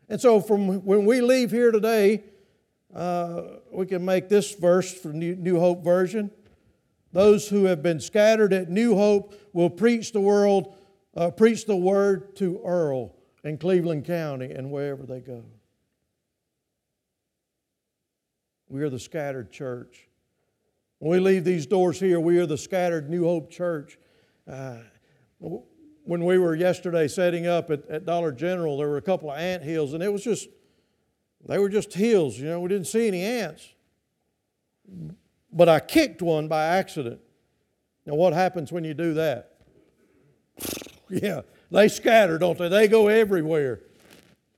And 0.07 0.19
so, 0.19 0.41
from 0.41 0.83
when 0.85 1.05
we 1.05 1.21
leave 1.21 1.51
here 1.51 1.71
today, 1.71 2.23
uh, 2.93 3.43
we 3.71 3.85
can 3.85 4.03
make 4.03 4.27
this 4.27 4.53
verse 4.53 4.93
from 4.93 5.17
New, 5.19 5.35
New 5.35 5.59
Hope 5.59 5.83
Version. 5.83 6.29
Those 7.13 7.47
who 7.47 7.65
have 7.65 7.81
been 7.81 7.99
scattered 7.99 8.53
at 8.53 8.69
New 8.69 8.95
Hope 8.95 9.33
will 9.53 9.69
preach 9.69 10.11
the 10.11 10.21
world, 10.21 10.75
uh, 11.15 11.31
preach 11.31 11.65
the 11.65 11.75
word 11.75 12.35
to 12.37 12.61
Earl 12.63 13.15
in 13.43 13.57
Cleveland 13.57 14.05
County 14.05 14.51
and 14.51 14.71
wherever 14.71 15.03
they 15.03 15.19
go. 15.19 15.43
We 18.69 18.81
are 18.83 18.89
the 18.89 18.99
scattered 18.99 19.51
church. 19.51 20.07
When 21.01 21.09
we 21.09 21.31
leave 21.31 21.43
these 21.43 21.65
doors 21.65 21.99
here, 21.99 22.19
we 22.19 22.37
are 22.37 22.45
the 22.45 22.59
scattered 22.59 23.09
New 23.09 23.23
Hope 23.23 23.49
Church. 23.49 23.97
Uh, 24.47 24.75
when 25.39 26.23
we 26.23 26.37
were 26.37 26.53
yesterday 26.53 27.07
setting 27.07 27.47
up 27.47 27.71
at, 27.71 27.89
at 27.89 28.05
Dollar 28.05 28.31
General, 28.31 28.77
there 28.77 28.87
were 28.87 28.97
a 28.97 29.01
couple 29.01 29.31
of 29.31 29.39
ant 29.39 29.63
hills, 29.63 29.93
and 29.93 30.03
it 30.03 30.13
was 30.13 30.23
just, 30.23 30.47
they 31.47 31.57
were 31.57 31.69
just 31.69 31.91
hills. 31.91 32.37
You 32.37 32.49
know, 32.49 32.59
we 32.59 32.69
didn't 32.69 32.85
see 32.85 33.07
any 33.07 33.23
ants. 33.23 33.67
But 35.51 35.69
I 35.69 35.79
kicked 35.79 36.21
one 36.21 36.47
by 36.47 36.65
accident. 36.65 37.19
Now, 38.05 38.13
what 38.13 38.33
happens 38.33 38.71
when 38.71 38.83
you 38.83 38.93
do 38.93 39.15
that? 39.15 39.55
yeah, 41.09 41.41
they 41.71 41.87
scatter, 41.87 42.37
don't 42.37 42.59
they? 42.59 42.69
They 42.69 42.87
go 42.87 43.07
everywhere. 43.07 43.79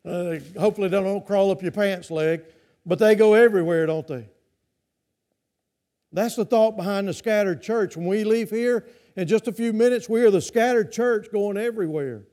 Uh, 0.04 0.40
hopefully, 0.60 0.90
they 0.90 1.02
don't 1.02 1.26
crawl 1.26 1.52
up 1.52 1.62
your 1.62 1.72
pants 1.72 2.12
leg, 2.12 2.42
but 2.86 3.00
they 3.00 3.16
go 3.16 3.34
everywhere, 3.34 3.86
don't 3.86 4.06
they? 4.06 4.28
That's 6.14 6.36
the 6.36 6.46
thought 6.46 6.78
behind 6.78 7.08
the 7.08 7.14
scattered 7.14 7.64
church. 7.64 7.98
When 7.98 8.06
we 8.06 8.24
leave 8.24 8.52
here 8.52 8.86
in 9.16 9.28
just 9.28 9.48
a 9.48 9.52
few 9.52 9.74
minutes, 9.74 10.08
we 10.08 10.22
are 10.22 10.30
the 10.30 10.42
scattered 10.42 10.92
church 10.92 11.32
going 11.32 11.58
everywhere. 11.58 12.26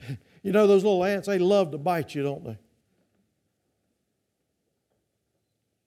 you 0.42 0.50
know, 0.50 0.66
those 0.66 0.82
little 0.82 1.04
ants, 1.04 1.28
they 1.28 1.38
love 1.38 1.70
to 1.70 1.78
bite 1.78 2.14
you, 2.14 2.24
don't 2.24 2.44
they? 2.44 2.58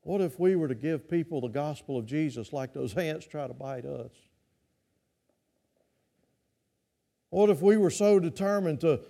What 0.04 0.22
if 0.22 0.39
we 0.39 0.56
were 0.56 0.70
to 0.70 0.76
give 0.76 1.10
people 1.10 1.41
the 1.41 1.50
gospel 1.50 1.98
of 1.98 2.06
Jesus 2.06 2.54
like 2.54 2.74
those 2.74 2.93
ants 2.98 3.28
try 3.28 3.46
to 3.46 3.54
bite 3.54 3.84
us? 3.84 4.13
What 7.30 7.50
if 7.50 7.62
we 7.62 7.76
were 7.76 7.89
so 7.89 8.17
determined 8.17 8.80
to, 8.80 9.02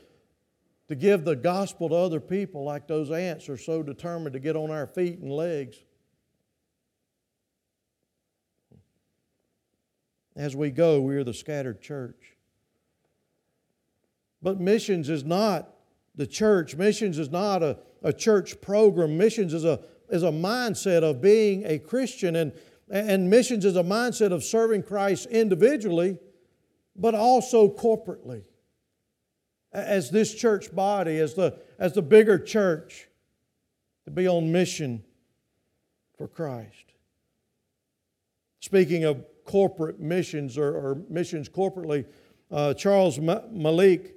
to 0.88 0.95
give 0.95 1.23
the 1.23 1.36
gospel 1.36 1.89
to 1.89 1.95
other 1.95 2.19
people 2.19 2.63
like 2.63 2.88
those 2.88 3.12
ants 3.12 3.47
are 3.47 3.57
so 3.57 3.83
determined 3.83 4.33
to 4.33 4.39
get 4.39 4.55
on 4.55 4.71
our 4.71 4.88
feet 4.88 5.19
and 5.19 5.31
legs? 5.31 5.77
As 10.38 10.56
we 10.56 10.69
go, 10.69 11.02
we 11.02 11.15
are 11.15 11.23
the 11.23 11.34
scattered 11.34 11.82
church. 11.82 12.38
But 14.41 14.60
missions 14.60 15.10
is 15.10 15.26
not 15.26 15.73
the 16.15 16.28
church. 16.28 16.76
Missions 16.76 17.17
is 17.17 17.30
not 17.30 17.63
a, 17.63 17.80
a 18.04 18.13
church 18.13 18.62
program. 18.62 19.17
Missions 19.17 19.54
is 19.54 19.65
a 19.65 19.82
is 20.10 20.23
a 20.23 20.32
mindset 20.32 21.04
of 21.04 21.21
being 21.21 21.65
a 21.65 21.80
Christian, 21.80 22.36
and, 22.36 22.54
and 22.89 23.30
missions 23.30 23.65
is 23.65 23.76
a 23.76 23.84
mindset 23.84 24.32
of 24.32 24.43
serving 24.43 24.84
Christ 24.84 25.26
individually, 25.28 26.17
but 26.95 27.13
also 27.13 27.67
corporately. 27.69 28.43
As 29.73 30.10
this 30.10 30.34
church 30.34 30.73
body, 30.73 31.17
as 31.17 31.34
the, 31.34 31.60
as 31.78 31.93
the 31.93 32.02
bigger 32.02 32.39
church, 32.39 33.10
to 34.06 34.12
be 34.12 34.28
on 34.28 34.52
mission 34.52 35.04
for 36.17 36.30
Christ. 36.30 36.93
Speaking 38.62 39.04
of 39.04 39.26
corporate 39.47 39.99
missions 39.99 40.57
or, 40.57 40.67
or 40.67 41.01
missions 41.10 41.49
corporately, 41.49 42.05
uh, 42.51 42.73
Charles 42.75 43.17
Malik, 43.19 44.13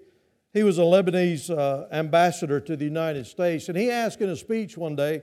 he 0.53 0.63
was 0.63 0.79
a 0.79 0.83
Lebanese 0.83 1.49
uh, 1.57 1.87
ambassador 1.91 2.61
to 2.61 2.77
the 2.77 2.85
United 2.85 3.27
States, 3.27 3.69
and 3.69 3.79
he 3.79 3.91
asked 3.91 4.21
in 4.21 4.29
a 4.29 4.37
speech 4.37 4.77
one 4.77 4.97
day, 4.97 5.23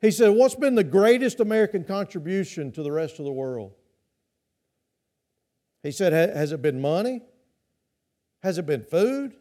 he 0.00 0.12
said, 0.12 0.28
What's 0.28 0.54
been 0.54 0.76
the 0.76 0.84
greatest 0.84 1.40
American 1.40 1.82
contribution 1.82 2.70
to 2.72 2.82
the 2.84 2.92
rest 2.92 3.18
of 3.18 3.24
the 3.24 3.32
world? 3.32 3.72
He 5.82 5.90
said, 5.90 6.12
Has 6.12 6.52
it 6.52 6.62
been 6.62 6.80
money? 6.80 7.22
Has 8.42 8.58
it 8.58 8.66
been 8.66 8.84
food? 8.84 9.34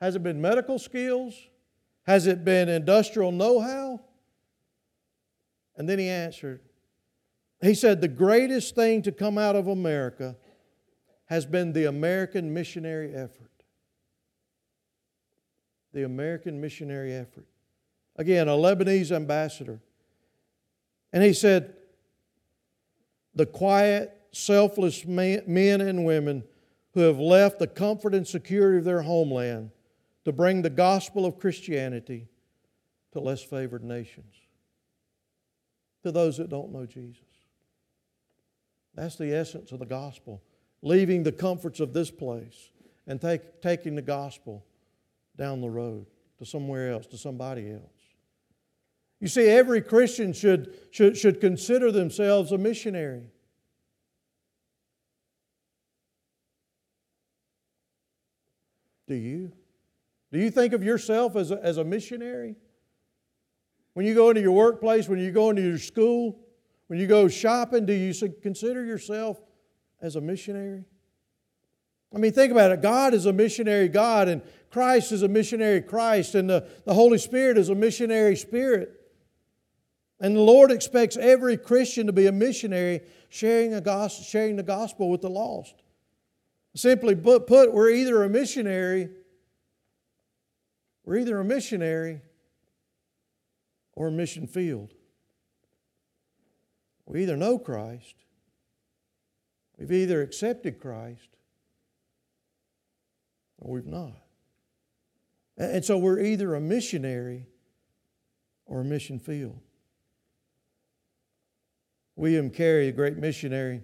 Has 0.00 0.16
it 0.16 0.22
been 0.22 0.40
medical 0.40 0.78
skills? 0.78 1.34
Has 2.06 2.26
it 2.26 2.44
been 2.44 2.68
industrial 2.68 3.30
know 3.30 3.60
how? 3.60 4.00
And 5.76 5.88
then 5.88 5.98
he 5.98 6.08
answered, 6.08 6.60
He 7.64 7.74
said, 7.74 8.00
The 8.00 8.08
greatest 8.08 8.74
thing 8.74 9.00
to 9.02 9.12
come 9.12 9.38
out 9.38 9.56
of 9.56 9.68
America 9.68 10.36
has 11.26 11.46
been 11.46 11.72
the 11.72 11.86
American 11.86 12.52
missionary 12.52 13.14
effort. 13.14 13.50
The 15.94 16.04
American 16.04 16.60
missionary 16.60 17.14
effort. 17.14 17.46
Again, 18.16 18.48
a 18.48 18.52
Lebanese 18.52 19.10
ambassador. 19.12 19.80
And 21.12 21.22
he 21.22 21.32
said, 21.32 21.74
The 23.34 23.46
quiet, 23.46 24.14
selfless 24.30 25.06
men 25.06 25.80
and 25.80 26.04
women 26.04 26.44
who 26.92 27.00
have 27.00 27.18
left 27.18 27.58
the 27.58 27.66
comfort 27.66 28.14
and 28.14 28.28
security 28.28 28.78
of 28.78 28.84
their 28.84 29.02
homeland 29.02 29.70
to 30.26 30.32
bring 30.32 30.60
the 30.60 30.70
gospel 30.70 31.24
of 31.24 31.38
Christianity 31.38 32.28
to 33.12 33.20
less 33.20 33.42
favored 33.42 33.84
nations, 33.84 34.34
to 36.02 36.12
those 36.12 36.36
that 36.36 36.50
don't 36.50 36.70
know 36.70 36.84
Jesus. 36.84 37.23
That's 38.94 39.16
the 39.16 39.34
essence 39.34 39.72
of 39.72 39.78
the 39.78 39.86
gospel. 39.86 40.42
Leaving 40.82 41.22
the 41.22 41.32
comforts 41.32 41.80
of 41.80 41.92
this 41.92 42.10
place 42.10 42.70
and 43.06 43.20
take, 43.20 43.60
taking 43.62 43.94
the 43.94 44.02
gospel 44.02 44.64
down 45.36 45.60
the 45.60 45.70
road 45.70 46.06
to 46.38 46.44
somewhere 46.44 46.92
else, 46.92 47.06
to 47.08 47.18
somebody 47.18 47.70
else. 47.70 47.82
You 49.20 49.28
see, 49.28 49.48
every 49.48 49.80
Christian 49.80 50.32
should, 50.32 50.74
should, 50.90 51.16
should 51.16 51.40
consider 51.40 51.90
themselves 51.90 52.52
a 52.52 52.58
missionary. 52.58 53.30
Do 59.06 59.14
you? 59.14 59.52
Do 60.32 60.38
you 60.38 60.50
think 60.50 60.72
of 60.72 60.82
yourself 60.82 61.36
as 61.36 61.50
a, 61.50 61.60
as 61.62 61.78
a 61.78 61.84
missionary? 61.84 62.56
When 63.94 64.04
you 64.04 64.14
go 64.14 64.30
into 64.30 64.40
your 64.40 64.52
workplace, 64.52 65.08
when 65.08 65.20
you 65.20 65.30
go 65.30 65.50
into 65.50 65.62
your 65.62 65.78
school, 65.78 66.38
when 66.94 67.00
you 67.00 67.08
go 67.08 67.26
shopping, 67.26 67.86
do 67.86 67.92
you 67.92 68.14
consider 68.40 68.84
yourself 68.84 69.40
as 70.00 70.14
a 70.14 70.20
missionary? 70.20 70.84
I 72.14 72.18
mean, 72.18 72.30
think 72.30 72.52
about 72.52 72.70
it. 72.70 72.82
God 72.82 73.14
is 73.14 73.26
a 73.26 73.32
missionary 73.32 73.88
God, 73.88 74.28
and 74.28 74.40
Christ 74.70 75.10
is 75.10 75.24
a 75.24 75.28
missionary 75.28 75.82
Christ, 75.82 76.36
and 76.36 76.48
the, 76.48 76.68
the 76.84 76.94
Holy 76.94 77.18
Spirit 77.18 77.58
is 77.58 77.68
a 77.68 77.74
missionary 77.74 78.36
Spirit. 78.36 78.92
And 80.20 80.36
the 80.36 80.40
Lord 80.40 80.70
expects 80.70 81.16
every 81.16 81.56
Christian 81.56 82.06
to 82.06 82.12
be 82.12 82.28
a 82.28 82.32
missionary 82.32 83.00
sharing, 83.28 83.74
a 83.74 83.80
gospel, 83.80 84.24
sharing 84.24 84.54
the 84.54 84.62
gospel 84.62 85.10
with 85.10 85.22
the 85.22 85.30
lost. 85.30 85.74
Simply 86.76 87.16
put, 87.16 87.74
we're 87.74 87.90
either 87.90 88.22
a 88.22 88.28
missionary, 88.28 89.10
we're 91.04 91.16
either 91.16 91.40
a 91.40 91.44
missionary 91.44 92.20
or 93.94 94.06
a 94.06 94.12
mission 94.12 94.46
field. 94.46 94.93
We 97.06 97.22
either 97.22 97.36
know 97.36 97.58
Christ, 97.58 98.14
we've 99.78 99.92
either 99.92 100.22
accepted 100.22 100.80
Christ, 100.80 101.28
or 103.58 103.72
we've 103.72 103.86
not. 103.86 104.16
And 105.56 105.84
so 105.84 105.98
we're 105.98 106.20
either 106.20 106.54
a 106.54 106.60
missionary 106.60 107.46
or 108.66 108.80
a 108.80 108.84
mission 108.84 109.18
field. 109.18 109.60
William 112.16 112.50
Carey, 112.50 112.88
a 112.88 112.92
great 112.92 113.16
missionary, 113.16 113.82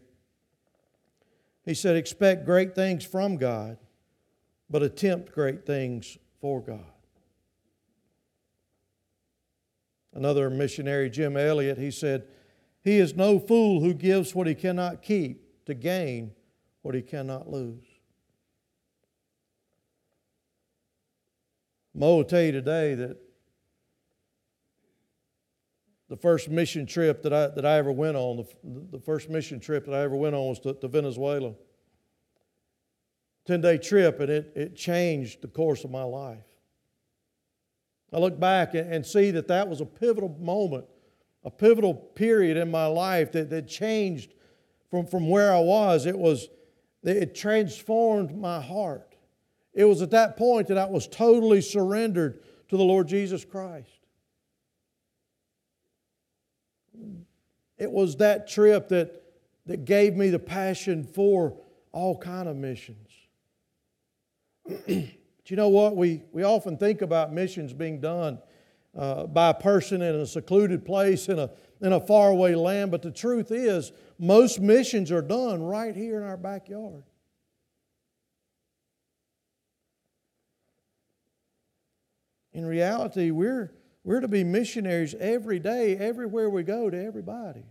he 1.64 1.75
said, 1.75 1.97
Expect 1.97 2.45
great 2.45 2.75
things 2.75 3.05
from 3.05 3.37
God, 3.37 3.77
but 4.68 4.83
attempt 4.83 5.33
great 5.33 5.66
things 5.66 6.16
for 6.41 6.61
God. 6.61 6.85
Another 10.12 10.51
missionary, 10.51 11.11
Jim 11.11 11.37
Elliot, 11.37 11.79
he 11.79 11.91
said, 11.91 12.25
He 12.83 12.99
is 12.99 13.14
no 13.14 13.39
fool 13.39 13.81
who 13.81 13.93
gives 13.95 14.35
what 14.35 14.47
he 14.47 14.55
cannot 14.55 15.03
keep 15.03 15.64
to 15.66 15.74
gain 15.74 16.33
what 16.83 16.95
he 16.95 17.03
cannot 17.03 17.49
lose. 17.49 17.85
Mo 21.95 22.16
will 22.16 22.24
tell 22.24 22.43
you 22.43 22.53
today 22.53 22.95
that 22.95 23.16
the 26.09 26.16
first 26.16 26.49
mission 26.49 26.87
trip 26.87 27.22
that 27.22 27.33
I, 27.33 27.49
that 27.49 27.66
I 27.66 27.76
ever 27.76 27.93
went 27.93 28.16
on, 28.16 28.39
the, 28.39 28.99
the 28.99 29.01
first 29.01 29.28
mission 29.28 29.61
trip 29.61 29.85
that 29.87 29.95
I 29.95 30.03
ever 30.03 30.16
went 30.16 30.35
on 30.35 30.49
was 30.49 30.59
to, 30.61 30.74
to 30.74 30.89
Venezuela. 30.89 31.55
10 33.47 33.61
day 33.61 33.78
trip, 33.78 34.20
and 34.20 34.31
it, 34.31 34.53
it 34.55 34.76
changed 34.76 35.43
the 35.43 35.49
course 35.49 35.85
of 35.85 35.91
my 35.91 36.03
life. 36.03 36.45
I 38.12 38.18
look 38.18 38.41
back 38.41 38.74
and 38.74 39.07
see 39.07 39.31
that 39.33 39.49
that 39.49 39.68
was 39.68 39.81
a 39.81 39.87
pivotal 39.87 40.37
moment, 40.41 40.85
a 41.45 41.51
pivotal 41.51 41.95
period 41.95 42.57
in 42.57 42.70
my 42.70 42.86
life 42.86 43.32
that, 43.32 43.51
that 43.51 43.66
changed 43.68 44.34
from, 44.91 45.07
from 45.07 45.28
where 45.28 45.53
I 45.53 45.61
was. 45.61 46.07
It 46.07 46.18
was, 46.18 46.49
it 47.03 47.34
transformed 47.34 48.36
my 48.36 48.61
heart. 48.61 49.16
It 49.72 49.84
was 49.84 50.03
at 50.03 50.11
that 50.11 50.36
point 50.36 50.68
that 50.68 50.78
I 50.78 50.86
was 50.86 51.07
totally 51.07 51.61
surrendered 51.61 52.43
to 52.68 52.76
the 52.76 52.84
Lord 52.84 53.09
Jesus 53.09 53.45
Christ. 53.45 53.88
It 57.78 57.91
was 57.91 58.16
that 58.16 58.47
trip 58.47 58.88
that, 58.91 59.22
that 59.66 59.86
gave 59.86 60.14
me 60.14 60.28
the 60.28 60.38
passion 60.38 61.05
for 61.05 61.57
all 61.93 62.18
kind 62.18 62.49
of 62.49 62.57
missions. 62.57 63.09
but 64.66 64.86
you 64.86 65.57
know 65.57 65.68
what? 65.68 65.97
We, 65.97 66.24
we 66.32 66.43
often 66.43 66.76
think 66.76 67.01
about 67.01 67.32
missions 67.32 67.72
being 67.72 68.01
done 68.01 68.38
uh, 68.97 69.26
by 69.26 69.51
a 69.51 69.55
person 69.55 70.03
in 70.03 70.14
a 70.16 70.26
secluded 70.26 70.84
place 70.84 71.28
in 71.28 71.38
a, 71.38 71.51
in 71.80 71.93
a 71.93 72.01
faraway 72.01 72.55
land. 72.55 72.91
But 72.91 73.03
the 73.03 73.11
truth 73.11 73.51
is, 73.51 73.93
most 74.18 74.61
missions 74.61 75.11
are 75.11 75.22
done 75.22 75.62
right 75.62 75.95
here 75.95 76.16
in 76.16 76.24
our 76.24 76.36
backyard. 76.36 77.05
In 82.53 82.66
reality, 82.66 83.30
we're, 83.30 83.72
we're 84.03 84.20
to 84.20 84.28
be 84.28 84.43
missionaries 84.43 85.14
every 85.14 85.61
day, 85.61 85.97
everywhere 85.97 86.51
we 86.51 86.64
go, 86.64 86.91
to 86.91 87.05
everybody. 87.05 87.64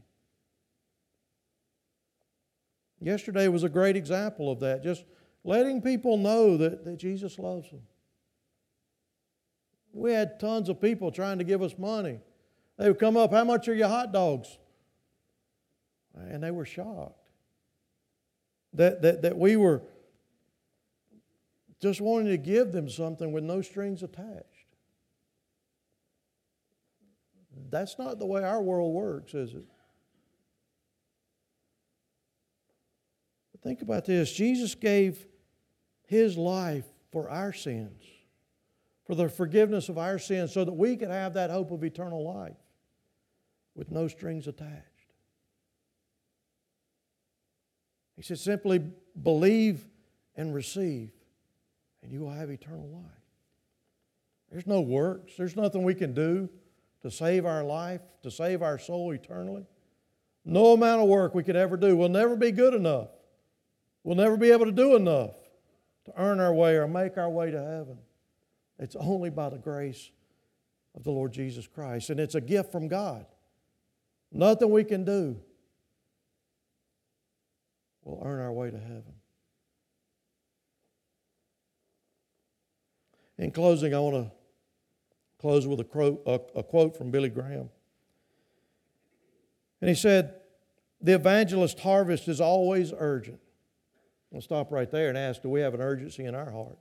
Yesterday 3.02 3.48
was 3.48 3.64
a 3.64 3.70
great 3.70 3.96
example 3.96 4.52
of 4.52 4.60
that, 4.62 4.84
just 4.84 5.06
letting 5.44 5.82
people 5.82 6.18
know 6.18 6.58
that, 6.58 6.86
that 6.86 6.98
Jesus 6.98 7.38
loves 7.38 7.70
them. 7.70 7.82
We 9.94 10.12
had 10.12 10.40
tons 10.40 10.70
of 10.70 10.82
people 10.82 11.12
trying 11.12 11.40
to 11.40 11.44
give 11.44 11.62
us 11.62 11.78
money. 11.78 12.20
They 12.78 12.88
would 12.88 13.00
come 13.00 13.18
up, 13.18 13.32
How 13.32 13.44
much 13.44 13.68
are 13.68 13.74
your 13.74 13.88
hot 13.88 14.12
dogs? 14.12 14.58
And 16.16 16.44
they 16.44 16.52
were 16.52 16.66
shocked 16.66 17.20
that, 18.74 19.02
that, 19.02 19.22
that 19.24 19.38
we 19.38 19.56
were 19.56 19.82
just 21.82 22.02
wanting 22.02 22.28
to 22.28 22.38
give 22.38 22.72
them 22.72 22.90
something 22.90 23.32
with 23.32 23.44
no 23.44 23.62
strings 23.62 24.04
attached. 24.04 24.46
That's 27.70 27.98
not 28.00 28.20
the 28.20 28.26
way 28.26 28.44
our 28.44 28.62
world 28.62 28.94
works, 28.94 29.34
is 29.34 29.54
it? 29.54 29.66
But 33.52 33.62
think 33.62 33.82
about 33.82 34.06
this 34.06 34.32
Jesus 34.32 34.76
gave 34.76 35.26
his 36.06 36.38
life 36.38 36.86
for 37.12 37.30
our 37.30 37.54
sins, 37.54 38.04
for 39.10 39.16
the 39.16 39.28
forgiveness 39.28 39.90
of 39.90 39.98
our 39.98 40.20
sins, 40.20 40.54
so 40.54 40.64
that 40.64 40.72
we 40.72 40.96
could 40.96 41.10
have 41.10 41.34
that 41.34 41.50
hope 41.50 41.72
of 41.72 41.84
eternal 41.84 42.24
life 42.24 42.54
with 43.74 43.90
no 43.90 44.08
strings 44.08 44.48
attached. 44.48 44.86
He 48.16 48.22
said, 48.22 48.38
simply 48.38 48.84
believe 49.20 49.84
and 50.36 50.54
receive, 50.54 51.10
and 52.04 52.12
you 52.12 52.20
will 52.20 52.30
have 52.30 52.52
eternal 52.52 52.88
life. 52.88 53.04
There's 54.52 54.68
no 54.68 54.80
works, 54.80 55.34
there's 55.36 55.56
nothing 55.56 55.82
we 55.82 55.96
can 55.96 56.14
do 56.14 56.48
to 57.02 57.10
save 57.10 57.48
our 57.48 57.64
life, 57.64 58.02
to 58.22 58.30
save 58.30 58.62
our 58.62 58.78
soul 58.78 59.10
eternally. 59.10 59.66
No 60.46 60.74
amount 60.74 61.02
of 61.02 61.08
work 61.08 61.34
we 61.34 61.42
could 61.42 61.56
ever 61.56 61.78
do 61.78 61.98
will 61.98 62.10
never 62.10 62.36
be 62.36 62.52
good 62.52 62.76
enough. 62.76 63.10
We'll 64.04 64.16
never 64.16 64.38
be 64.38 64.52
able 64.52 64.66
to 64.66 64.72
do 64.72 64.96
enough 64.96 65.34
to 66.06 66.14
earn 66.16 66.40
our 66.40 66.54
way 66.54 66.76
or 66.76 66.88
make 66.88 67.18
our 67.18 67.30
way 67.32 67.50
to 67.50 67.58
heaven. 67.58 67.98
It's 68.80 68.96
only 68.96 69.30
by 69.30 69.50
the 69.50 69.58
grace 69.58 70.10
of 70.96 71.04
the 71.04 71.12
Lord 71.12 71.34
Jesus 71.34 71.68
Christ. 71.68 72.10
And 72.10 72.20
it's 72.20 72.36
a 72.36 72.42
gift 72.42 72.72
from 72.72 72.88
God. 72.88 73.26
Nothing 74.32 74.72
we 74.72 74.84
can 74.84 75.04
do 75.04 75.38
will 78.04 78.22
earn 78.26 78.40
our 78.40 78.52
way 78.52 78.72
to 78.72 78.78
heaven. 78.78 79.14
In 83.38 83.52
closing, 83.52 83.94
I 83.94 84.00
want 84.00 84.16
to 84.16 84.32
close 85.40 85.66
with 85.66 85.80
a 85.80 85.84
quote, 85.84 86.22
a, 86.26 86.60
a 86.60 86.64
quote 86.64 86.98
from 86.98 87.12
Billy 87.12 87.30
Graham. 87.30 87.70
And 89.82 89.90
he 89.90 89.96
said, 89.96 90.36
The 91.02 91.14
evangelist 91.14 91.80
harvest 91.80 92.28
is 92.28 92.42
always 92.42 92.94
urgent. 92.98 93.40
I'll 94.34 94.42
stop 94.42 94.72
right 94.72 94.92
there 94.92 95.10
and 95.10 95.18
ask 95.18 95.42
Do 95.42 95.50
we 95.50 95.62
have 95.62 95.74
an 95.74 95.82
urgency 95.82 96.26
in 96.26 96.36
our 96.36 96.52
heart? 96.52 96.78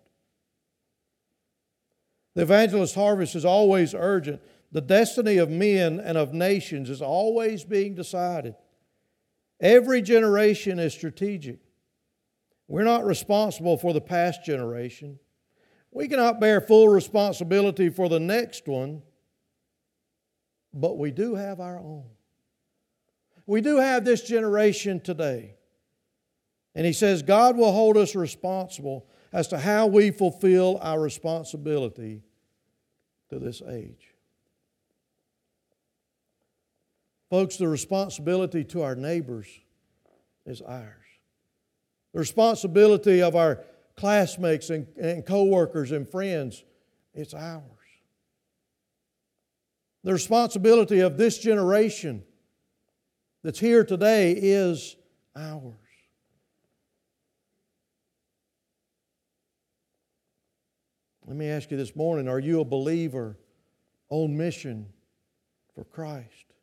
The 2.39 2.45
evangelist 2.45 2.95
harvest 2.95 3.35
is 3.35 3.45
always 3.45 3.97
urgent. 3.97 4.41
The 4.71 4.81
destiny 4.81 5.39
of 5.39 5.51
men 5.51 5.99
and 5.99 6.17
of 6.17 6.33
nations 6.33 6.89
is 6.89 7.03
always 7.03 7.65
being 7.65 7.97
decided. 7.97 8.55
Every 9.61 10.03
generation 10.03 10.79
is 10.79 10.95
strategic. 10.95 11.59
We're 12.69 12.85
not 12.85 13.05
responsible 13.05 13.77
for 13.77 13.93
the 13.93 14.01
past 14.01 14.45
generation. 14.45 15.19
We 15.91 16.07
cannot 16.07 16.39
bear 16.39 16.61
full 16.61 16.89
responsibility 16.89 17.89
for 17.89 18.09
the 18.09 18.21
next 18.21 18.69
one, 18.69 19.03
but 20.73 20.97
we 20.97 21.11
do 21.11 21.35
have 21.35 21.59
our 21.59 21.81
own. 21.81 22.05
We 23.47 23.63
do 23.63 23.79
have 23.79 24.05
this 24.05 24.23
generation 24.23 25.01
today. 25.01 25.57
And 26.77 26.87
he 26.87 26.93
says 26.93 27.21
God 27.21 27.57
will 27.57 27.73
hold 27.73 27.97
us 27.97 28.15
responsible 28.15 29.09
as 29.33 29.49
to 29.49 29.59
how 29.59 29.89
we 29.89 30.13
fulfill 30.13 30.79
our 30.81 31.01
responsibility 31.01 32.23
to 33.31 33.39
this 33.39 33.63
age. 33.63 34.15
Folks, 37.31 37.57
the 37.57 37.69
responsibility 37.69 38.65
to 38.65 38.83
our 38.83 38.95
neighbors 38.95 39.47
is 40.47 40.63
ours. 40.63 40.95
The 42.15 42.21
responsibility 42.21 43.23
of 43.23 43.37
our 43.37 43.65
classmates 43.97 44.71
and, 44.71 44.87
and 44.97 45.27
co-workers 45.27 45.93
and 45.93 46.09
friends, 46.09 46.65
it's 47.13 47.35
ours. 47.35 47.63
The 50.05 50.13
responsibility 50.13 51.01
of 51.01 51.19
this 51.19 51.39
generation 51.39 52.23
that's 53.43 53.59
here 53.59 53.85
today 53.85 54.33
is 54.33 54.97
ours. 55.37 55.88
Let 61.29 61.37
me 61.37 61.51
ask 61.51 61.71
you 61.71 61.77
this 61.77 61.95
morning 61.95 62.27
are 62.27 62.39
you 62.39 62.61
a 62.61 62.65
believer 62.65 63.37
on 64.09 64.35
mission 64.35 64.87
for 65.75 65.85
Christ? 65.85 66.55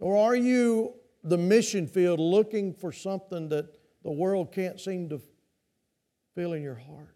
Or 0.00 0.16
are 0.16 0.34
you 0.34 0.94
the 1.22 1.38
mission 1.38 1.86
field 1.86 2.18
looking 2.18 2.74
for 2.74 2.90
something 2.90 3.48
that 3.50 3.78
the 4.02 4.10
world 4.10 4.50
can't 4.50 4.80
seem 4.80 5.08
to 5.10 5.20
feel 6.34 6.52
in 6.52 6.64
your 6.64 6.74
heart? 6.74 7.14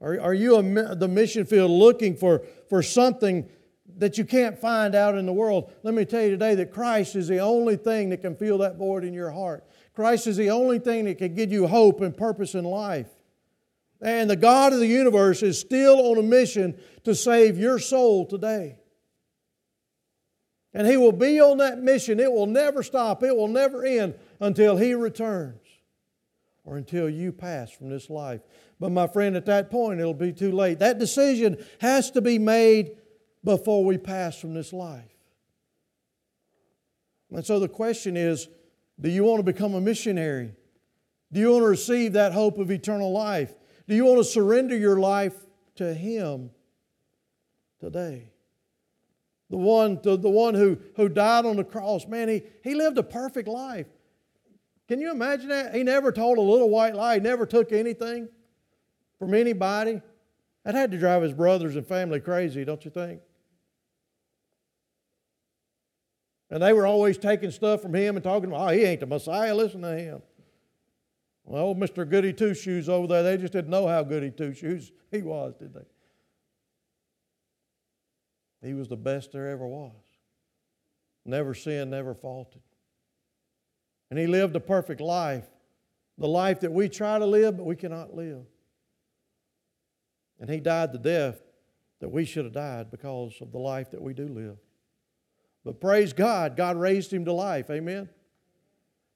Are, 0.00 0.20
are 0.20 0.34
you 0.34 0.56
a, 0.56 0.94
the 0.96 1.06
mission 1.06 1.46
field 1.46 1.70
looking 1.70 2.16
for, 2.16 2.42
for 2.68 2.82
something 2.82 3.48
that 3.98 4.18
you 4.18 4.24
can't 4.24 4.58
find 4.58 4.96
out 4.96 5.16
in 5.16 5.24
the 5.24 5.32
world? 5.32 5.72
Let 5.84 5.94
me 5.94 6.04
tell 6.04 6.24
you 6.24 6.30
today 6.30 6.56
that 6.56 6.72
Christ 6.72 7.14
is 7.14 7.28
the 7.28 7.38
only 7.38 7.76
thing 7.76 8.10
that 8.10 8.22
can 8.22 8.34
fill 8.34 8.58
that 8.58 8.76
void 8.76 9.04
in 9.04 9.14
your 9.14 9.30
heart. 9.30 9.64
Christ 9.94 10.26
is 10.26 10.36
the 10.36 10.50
only 10.50 10.78
thing 10.78 11.04
that 11.04 11.18
can 11.18 11.34
give 11.34 11.52
you 11.52 11.66
hope 11.66 12.00
and 12.00 12.16
purpose 12.16 12.54
in 12.54 12.64
life. 12.64 13.08
And 14.00 14.28
the 14.28 14.36
God 14.36 14.72
of 14.72 14.80
the 14.80 14.86
universe 14.86 15.42
is 15.42 15.60
still 15.60 16.10
on 16.10 16.18
a 16.18 16.22
mission 16.22 16.78
to 17.04 17.14
save 17.14 17.58
your 17.58 17.78
soul 17.78 18.26
today. 18.26 18.78
And 20.74 20.86
He 20.86 20.96
will 20.96 21.12
be 21.12 21.40
on 21.40 21.58
that 21.58 21.78
mission. 21.78 22.18
It 22.18 22.32
will 22.32 22.46
never 22.46 22.82
stop, 22.82 23.22
it 23.22 23.36
will 23.36 23.48
never 23.48 23.84
end 23.84 24.14
until 24.40 24.76
He 24.76 24.94
returns 24.94 25.60
or 26.64 26.76
until 26.76 27.08
you 27.08 27.32
pass 27.32 27.70
from 27.70 27.90
this 27.90 28.08
life. 28.08 28.40
But 28.80 28.90
my 28.90 29.06
friend, 29.06 29.36
at 29.36 29.46
that 29.46 29.70
point, 29.70 30.00
it'll 30.00 30.14
be 30.14 30.32
too 30.32 30.52
late. 30.52 30.78
That 30.78 30.98
decision 30.98 31.62
has 31.80 32.10
to 32.12 32.20
be 32.20 32.38
made 32.38 32.96
before 33.44 33.84
we 33.84 33.98
pass 33.98 34.38
from 34.38 34.54
this 34.54 34.72
life. 34.72 35.04
And 37.30 37.44
so 37.44 37.58
the 37.58 37.68
question 37.68 38.16
is 38.16 38.48
do 39.00 39.10
you 39.10 39.24
want 39.24 39.38
to 39.38 39.44
become 39.44 39.74
a 39.74 39.80
missionary? 39.80 40.54
Do 41.32 41.40
you 41.40 41.50
want 41.50 41.62
to 41.62 41.68
receive 41.68 42.12
that 42.12 42.32
hope 42.32 42.58
of 42.58 42.70
eternal 42.70 43.12
life? 43.12 43.54
Do 43.88 43.94
you 43.94 44.04
want 44.04 44.18
to 44.18 44.24
surrender 44.24 44.76
your 44.76 44.98
life 44.98 45.34
to 45.76 45.92
Him 45.94 46.50
today? 47.80 48.30
The 49.50 49.56
one, 49.56 50.00
the, 50.02 50.16
the 50.16 50.30
one 50.30 50.54
who, 50.54 50.78
who 50.96 51.08
died 51.08 51.44
on 51.44 51.56
the 51.56 51.64
cross, 51.64 52.06
man, 52.06 52.28
he, 52.28 52.42
he 52.62 52.74
lived 52.74 52.96
a 52.96 53.02
perfect 53.02 53.48
life. 53.48 53.86
Can 54.88 55.00
you 55.00 55.10
imagine 55.10 55.48
that? 55.48 55.74
He 55.74 55.82
never 55.82 56.12
told 56.12 56.38
a 56.38 56.42
little 56.42 56.70
white 56.70 56.94
lie. 56.94 57.14
He 57.14 57.20
never 57.20 57.46
took 57.46 57.72
anything 57.72 58.28
from 59.18 59.34
anybody. 59.34 60.00
That 60.64 60.74
had 60.74 60.90
to 60.92 60.98
drive 60.98 61.22
his 61.22 61.32
brothers 61.32 61.76
and 61.76 61.86
family 61.86 62.20
crazy, 62.20 62.64
don't 62.64 62.84
you 62.84 62.90
think? 62.90 63.20
And 66.52 66.62
they 66.62 66.74
were 66.74 66.86
always 66.86 67.16
taking 67.16 67.50
stuff 67.50 67.80
from 67.80 67.94
him 67.94 68.14
and 68.14 68.22
talking 68.22 68.50
about, 68.50 68.68
oh, 68.68 68.72
he 68.74 68.82
ain't 68.84 69.00
the 69.00 69.06
Messiah, 69.06 69.54
listen 69.54 69.80
to 69.80 69.98
him. 69.98 70.20
Well, 71.44 71.74
Mr. 71.74 72.06
Goody 72.06 72.34
Two 72.34 72.52
Shoes 72.52 72.90
over 72.90 73.06
there, 73.06 73.22
they 73.22 73.38
just 73.38 73.54
didn't 73.54 73.70
know 73.70 73.88
how 73.88 74.02
goody 74.02 74.30
two 74.30 74.52
shoes 74.52 74.92
he 75.10 75.22
was, 75.22 75.54
did 75.58 75.72
they? 75.72 75.86
He 78.68 78.74
was 78.74 78.88
the 78.88 78.98
best 78.98 79.32
there 79.32 79.48
ever 79.48 79.66
was. 79.66 79.92
Never 81.24 81.54
sinned, 81.54 81.90
never 81.90 82.14
faulted. 82.14 82.60
And 84.10 84.18
he 84.18 84.26
lived 84.26 84.54
a 84.54 84.60
perfect 84.60 85.00
life, 85.00 85.46
the 86.18 86.28
life 86.28 86.60
that 86.60 86.70
we 86.70 86.90
try 86.90 87.18
to 87.18 87.24
live, 87.24 87.56
but 87.56 87.64
we 87.64 87.76
cannot 87.76 88.14
live. 88.14 88.44
And 90.38 90.50
he 90.50 90.60
died 90.60 90.92
the 90.92 90.98
death 90.98 91.40
that 92.00 92.10
we 92.10 92.26
should 92.26 92.44
have 92.44 92.52
died 92.52 92.90
because 92.90 93.32
of 93.40 93.52
the 93.52 93.58
life 93.58 93.90
that 93.92 94.02
we 94.02 94.12
do 94.12 94.28
live. 94.28 94.58
But 95.64 95.80
praise 95.80 96.12
God, 96.12 96.56
God 96.56 96.76
raised 96.76 97.12
him 97.12 97.24
to 97.24 97.32
life. 97.32 97.70
Amen. 97.70 98.08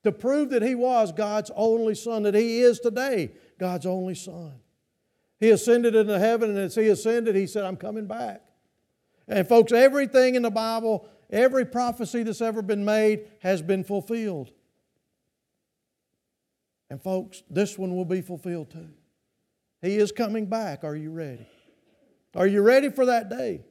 To 0.04 0.12
prove 0.12 0.50
that 0.50 0.62
he 0.62 0.74
was 0.74 1.10
God's 1.12 1.50
only 1.56 1.94
son, 1.94 2.22
that 2.22 2.34
he 2.34 2.60
is 2.60 2.78
today 2.78 3.32
God's 3.58 3.86
only 3.86 4.14
son. 4.14 4.52
He 5.40 5.50
ascended 5.50 5.94
into 5.94 6.18
heaven, 6.18 6.50
and 6.50 6.58
as 6.58 6.76
he 6.76 6.86
ascended, 6.88 7.34
he 7.34 7.46
said, 7.46 7.64
I'm 7.64 7.76
coming 7.76 8.06
back. 8.06 8.42
And 9.28 9.46
folks, 9.46 9.72
everything 9.72 10.36
in 10.36 10.42
the 10.42 10.50
Bible, 10.50 11.08
every 11.30 11.64
prophecy 11.64 12.22
that's 12.22 12.40
ever 12.40 12.62
been 12.62 12.84
made 12.84 13.28
has 13.40 13.60
been 13.60 13.82
fulfilled. 13.82 14.52
And 16.88 17.02
folks, 17.02 17.42
this 17.50 17.76
one 17.76 17.96
will 17.96 18.04
be 18.04 18.22
fulfilled 18.22 18.70
too. 18.70 18.90
He 19.82 19.96
is 19.96 20.12
coming 20.12 20.46
back. 20.46 20.84
Are 20.84 20.96
you 20.96 21.10
ready? 21.10 21.48
Are 22.34 22.46
you 22.46 22.62
ready 22.62 22.90
for 22.90 23.06
that 23.06 23.28
day? 23.28 23.64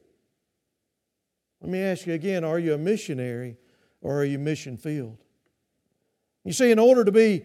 Let 1.66 1.72
me 1.72 1.80
ask 1.80 2.06
you 2.06 2.14
again 2.14 2.44
are 2.44 2.60
you 2.60 2.74
a 2.74 2.78
missionary 2.78 3.56
or 4.00 4.20
are 4.20 4.24
you 4.24 4.38
mission 4.38 4.76
field? 4.76 5.18
You 6.44 6.52
see, 6.52 6.70
in 6.70 6.78
order 6.78 7.04
to 7.04 7.10
be 7.10 7.42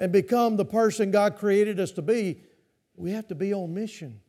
and 0.00 0.10
become 0.10 0.56
the 0.56 0.64
person 0.64 1.12
God 1.12 1.36
created 1.36 1.78
us 1.78 1.92
to 1.92 2.02
be, 2.02 2.42
we 2.96 3.12
have 3.12 3.28
to 3.28 3.36
be 3.36 3.54
on 3.54 3.72
mission. 3.72 4.20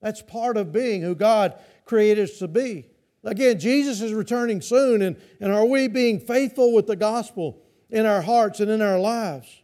That's 0.00 0.20
part 0.20 0.56
of 0.56 0.72
being 0.72 1.02
who 1.02 1.14
God 1.14 1.56
created 1.84 2.30
us 2.30 2.38
to 2.38 2.48
be. 2.48 2.86
Again, 3.22 3.60
Jesus 3.60 4.00
is 4.00 4.12
returning 4.12 4.60
soon, 4.60 5.00
and, 5.00 5.16
and 5.40 5.52
are 5.52 5.64
we 5.64 5.86
being 5.86 6.18
faithful 6.18 6.74
with 6.74 6.88
the 6.88 6.96
gospel 6.96 7.62
in 7.90 8.06
our 8.06 8.22
hearts 8.22 8.58
and 8.58 8.72
in 8.72 8.82
our 8.82 8.98
lives? 8.98 9.62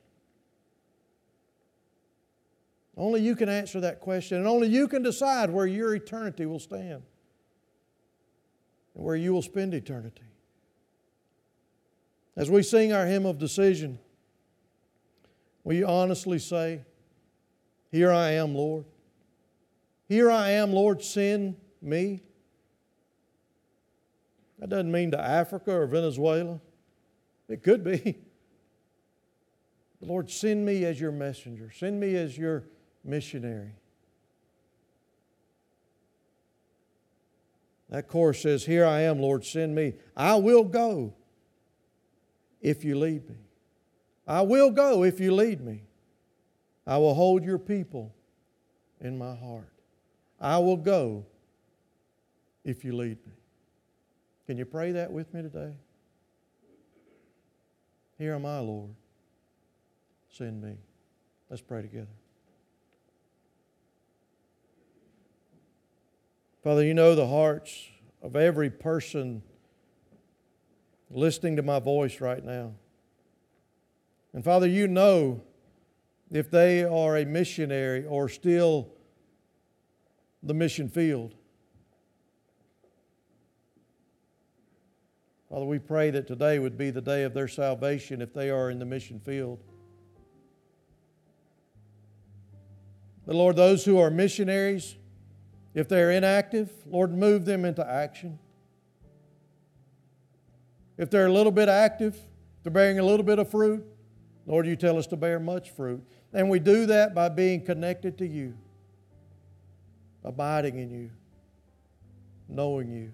Only 2.96 3.22
you 3.22 3.34
can 3.34 3.48
answer 3.48 3.80
that 3.80 3.98
question, 3.98 4.38
and 4.38 4.46
only 4.46 4.68
you 4.68 4.86
can 4.86 5.02
decide 5.02 5.50
where 5.50 5.66
your 5.66 5.96
eternity 5.96 6.46
will 6.46 6.60
stand 6.60 7.02
and 8.98 9.06
where 9.06 9.16
you 9.16 9.32
will 9.32 9.42
spend 9.42 9.72
eternity. 9.72 10.24
As 12.36 12.50
we 12.50 12.62
sing 12.62 12.92
our 12.92 13.06
hymn 13.06 13.24
of 13.24 13.38
decision, 13.38 13.98
you 15.64 15.86
honestly 15.86 16.38
say, 16.38 16.82
Here 17.90 18.12
I 18.12 18.32
am, 18.32 18.54
Lord? 18.54 18.84
Here 20.08 20.30
I 20.30 20.50
am, 20.50 20.72
Lord, 20.72 21.02
send 21.02 21.56
me. 21.80 22.22
That 24.58 24.70
doesn't 24.70 24.90
mean 24.90 25.12
to 25.12 25.20
Africa 25.20 25.72
or 25.72 25.86
Venezuela. 25.86 26.60
It 27.48 27.62
could 27.62 27.84
be. 27.84 28.18
Lord, 30.00 30.30
send 30.30 30.64
me 30.64 30.84
as 30.84 31.00
your 31.00 31.12
messenger, 31.12 31.70
send 31.70 32.00
me 32.00 32.16
as 32.16 32.36
your 32.36 32.64
missionary. 33.04 33.74
That 37.90 38.08
chorus 38.08 38.42
says, 38.42 38.64
Here 38.64 38.84
I 38.84 39.00
am, 39.02 39.18
Lord, 39.18 39.44
send 39.44 39.74
me. 39.74 39.94
I 40.16 40.36
will 40.36 40.64
go 40.64 41.14
if 42.60 42.84
you 42.84 42.98
lead 42.98 43.28
me. 43.28 43.36
I 44.26 44.42
will 44.42 44.70
go 44.70 45.04
if 45.04 45.20
you 45.20 45.34
lead 45.34 45.60
me. 45.60 45.82
I 46.86 46.98
will 46.98 47.14
hold 47.14 47.44
your 47.44 47.58
people 47.58 48.14
in 49.00 49.16
my 49.16 49.34
heart. 49.34 49.72
I 50.40 50.58
will 50.58 50.76
go 50.76 51.24
if 52.64 52.84
you 52.84 52.94
lead 52.94 53.18
me. 53.26 53.32
Can 54.46 54.58
you 54.58 54.64
pray 54.64 54.92
that 54.92 55.10
with 55.10 55.32
me 55.32 55.42
today? 55.42 55.72
Here 58.18 58.34
am 58.34 58.46
I, 58.46 58.58
Lord. 58.58 58.90
Send 60.30 60.62
me. 60.62 60.76
Let's 61.48 61.62
pray 61.62 61.82
together. 61.82 62.06
Father, 66.68 66.84
you 66.84 66.92
know 66.92 67.14
the 67.14 67.26
hearts 67.26 67.88
of 68.22 68.36
every 68.36 68.68
person 68.68 69.42
listening 71.10 71.56
to 71.56 71.62
my 71.62 71.78
voice 71.78 72.20
right 72.20 72.44
now. 72.44 72.74
And 74.34 74.44
Father, 74.44 74.66
you 74.66 74.86
know 74.86 75.40
if 76.30 76.50
they 76.50 76.84
are 76.84 77.16
a 77.16 77.24
missionary 77.24 78.04
or 78.04 78.28
still 78.28 78.90
the 80.42 80.52
mission 80.52 80.90
field. 80.90 81.34
Father, 85.48 85.64
we 85.64 85.78
pray 85.78 86.10
that 86.10 86.26
today 86.26 86.58
would 86.58 86.76
be 86.76 86.90
the 86.90 87.00
day 87.00 87.22
of 87.22 87.32
their 87.32 87.48
salvation 87.48 88.20
if 88.20 88.34
they 88.34 88.50
are 88.50 88.70
in 88.70 88.78
the 88.78 88.84
mission 88.84 89.20
field. 89.20 89.58
But 93.24 93.36
Lord, 93.36 93.56
those 93.56 93.86
who 93.86 93.96
are 93.96 94.10
missionaries, 94.10 94.96
if 95.74 95.88
they're 95.88 96.10
inactive, 96.10 96.70
Lord, 96.86 97.12
move 97.12 97.44
them 97.44 97.64
into 97.64 97.86
action. 97.88 98.38
If 100.96 101.10
they're 101.10 101.26
a 101.26 101.32
little 101.32 101.52
bit 101.52 101.68
active, 101.68 102.18
they're 102.62 102.72
bearing 102.72 102.98
a 102.98 103.04
little 103.04 103.24
bit 103.24 103.38
of 103.38 103.50
fruit, 103.50 103.84
Lord, 104.46 104.66
you 104.66 104.76
tell 104.76 104.98
us 104.98 105.06
to 105.08 105.16
bear 105.16 105.38
much 105.38 105.70
fruit. 105.70 106.02
And 106.32 106.48
we 106.48 106.58
do 106.58 106.86
that 106.86 107.14
by 107.14 107.28
being 107.28 107.64
connected 107.64 108.18
to 108.18 108.26
you 108.26 108.54
abiding 110.24 110.78
in 110.78 110.90
you, 110.90 111.10
knowing 112.48 112.90
you. 112.90 113.10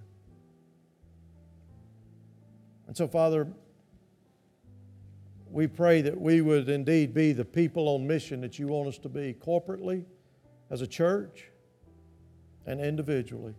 And 2.86 2.96
so, 2.96 3.06
Father, 3.06 3.46
we 5.50 5.66
pray 5.66 6.02
that 6.02 6.20
we 6.20 6.40
would 6.40 6.68
indeed 6.68 7.14
be 7.14 7.32
the 7.32 7.44
people 7.44 7.88
on 7.88 8.06
mission 8.06 8.40
that 8.40 8.58
you 8.58 8.66
want 8.66 8.88
us 8.88 8.98
to 8.98 9.08
be, 9.08 9.34
corporately, 9.34 10.04
as 10.70 10.82
a 10.82 10.86
church, 10.86 11.50
and 12.66 12.80
individually, 12.80 13.54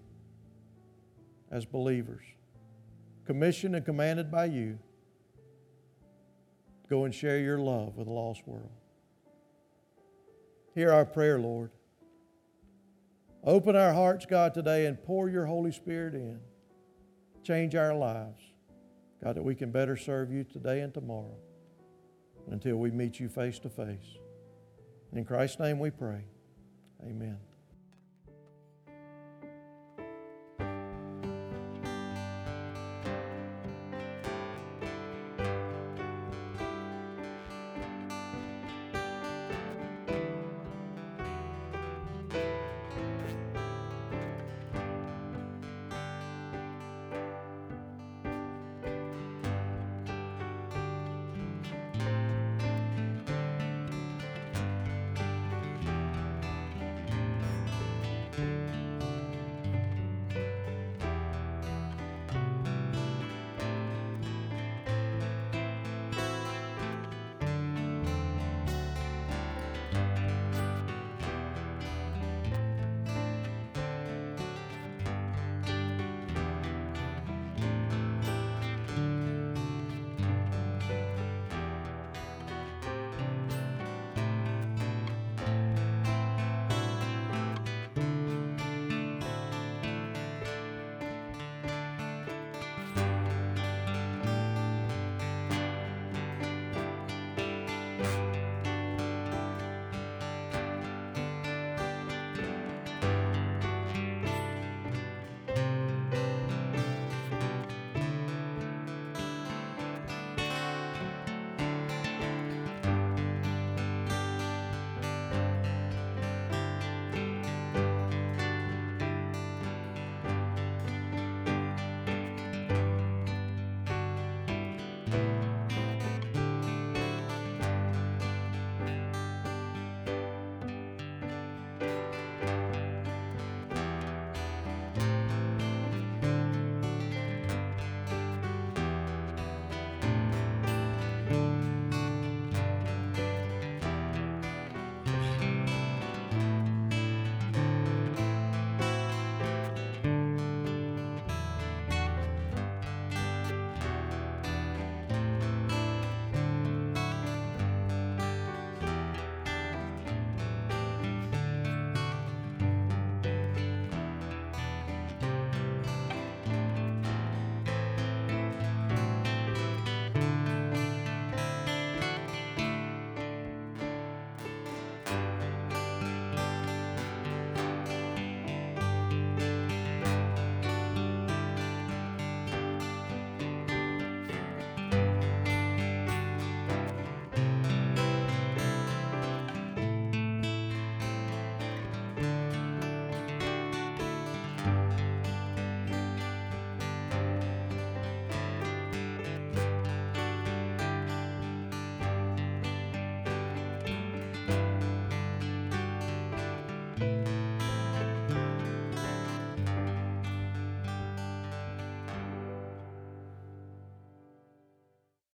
as 1.52 1.66
believers. 1.66 2.24
Commissioned 3.26 3.76
and 3.76 3.86
commanded 3.86 4.32
by 4.32 4.46
you. 4.46 4.78
Go 6.90 7.06
and 7.06 7.14
share 7.14 7.40
your 7.40 7.58
love 7.58 7.98
with 7.98 8.08
a 8.08 8.12
lost 8.12 8.48
world. 8.48 8.70
Hear 10.76 10.92
our 10.92 11.06
prayer, 11.06 11.40
Lord. 11.40 11.72
Open 13.44 13.76
our 13.76 13.94
hearts, 13.94 14.26
God, 14.26 14.54
today 14.54 14.86
and 14.88 15.02
pour 15.04 15.30
your 15.30 15.46
Holy 15.46 15.72
Spirit 15.72 16.16
in. 16.16 16.40
Change 17.44 17.76
our 17.76 17.94
lives, 17.94 18.42
God, 19.24 19.36
that 19.36 19.44
we 19.44 19.56
can 19.56 19.72
better 19.72 19.96
serve 19.96 20.32
you 20.32 20.44
today 20.44 20.82
and 20.82 20.94
tomorrow 20.94 21.38
until 22.50 22.78
we 22.78 22.92
meet 22.92 23.20
you 23.20 23.30
face 23.30 23.60
to 23.60 23.70
face. 23.70 24.18
In 25.14 25.26
Christ's 25.26 25.60
name 25.60 25.80
we 25.80 25.92
pray. 25.92 26.26
Amen. 27.04 27.38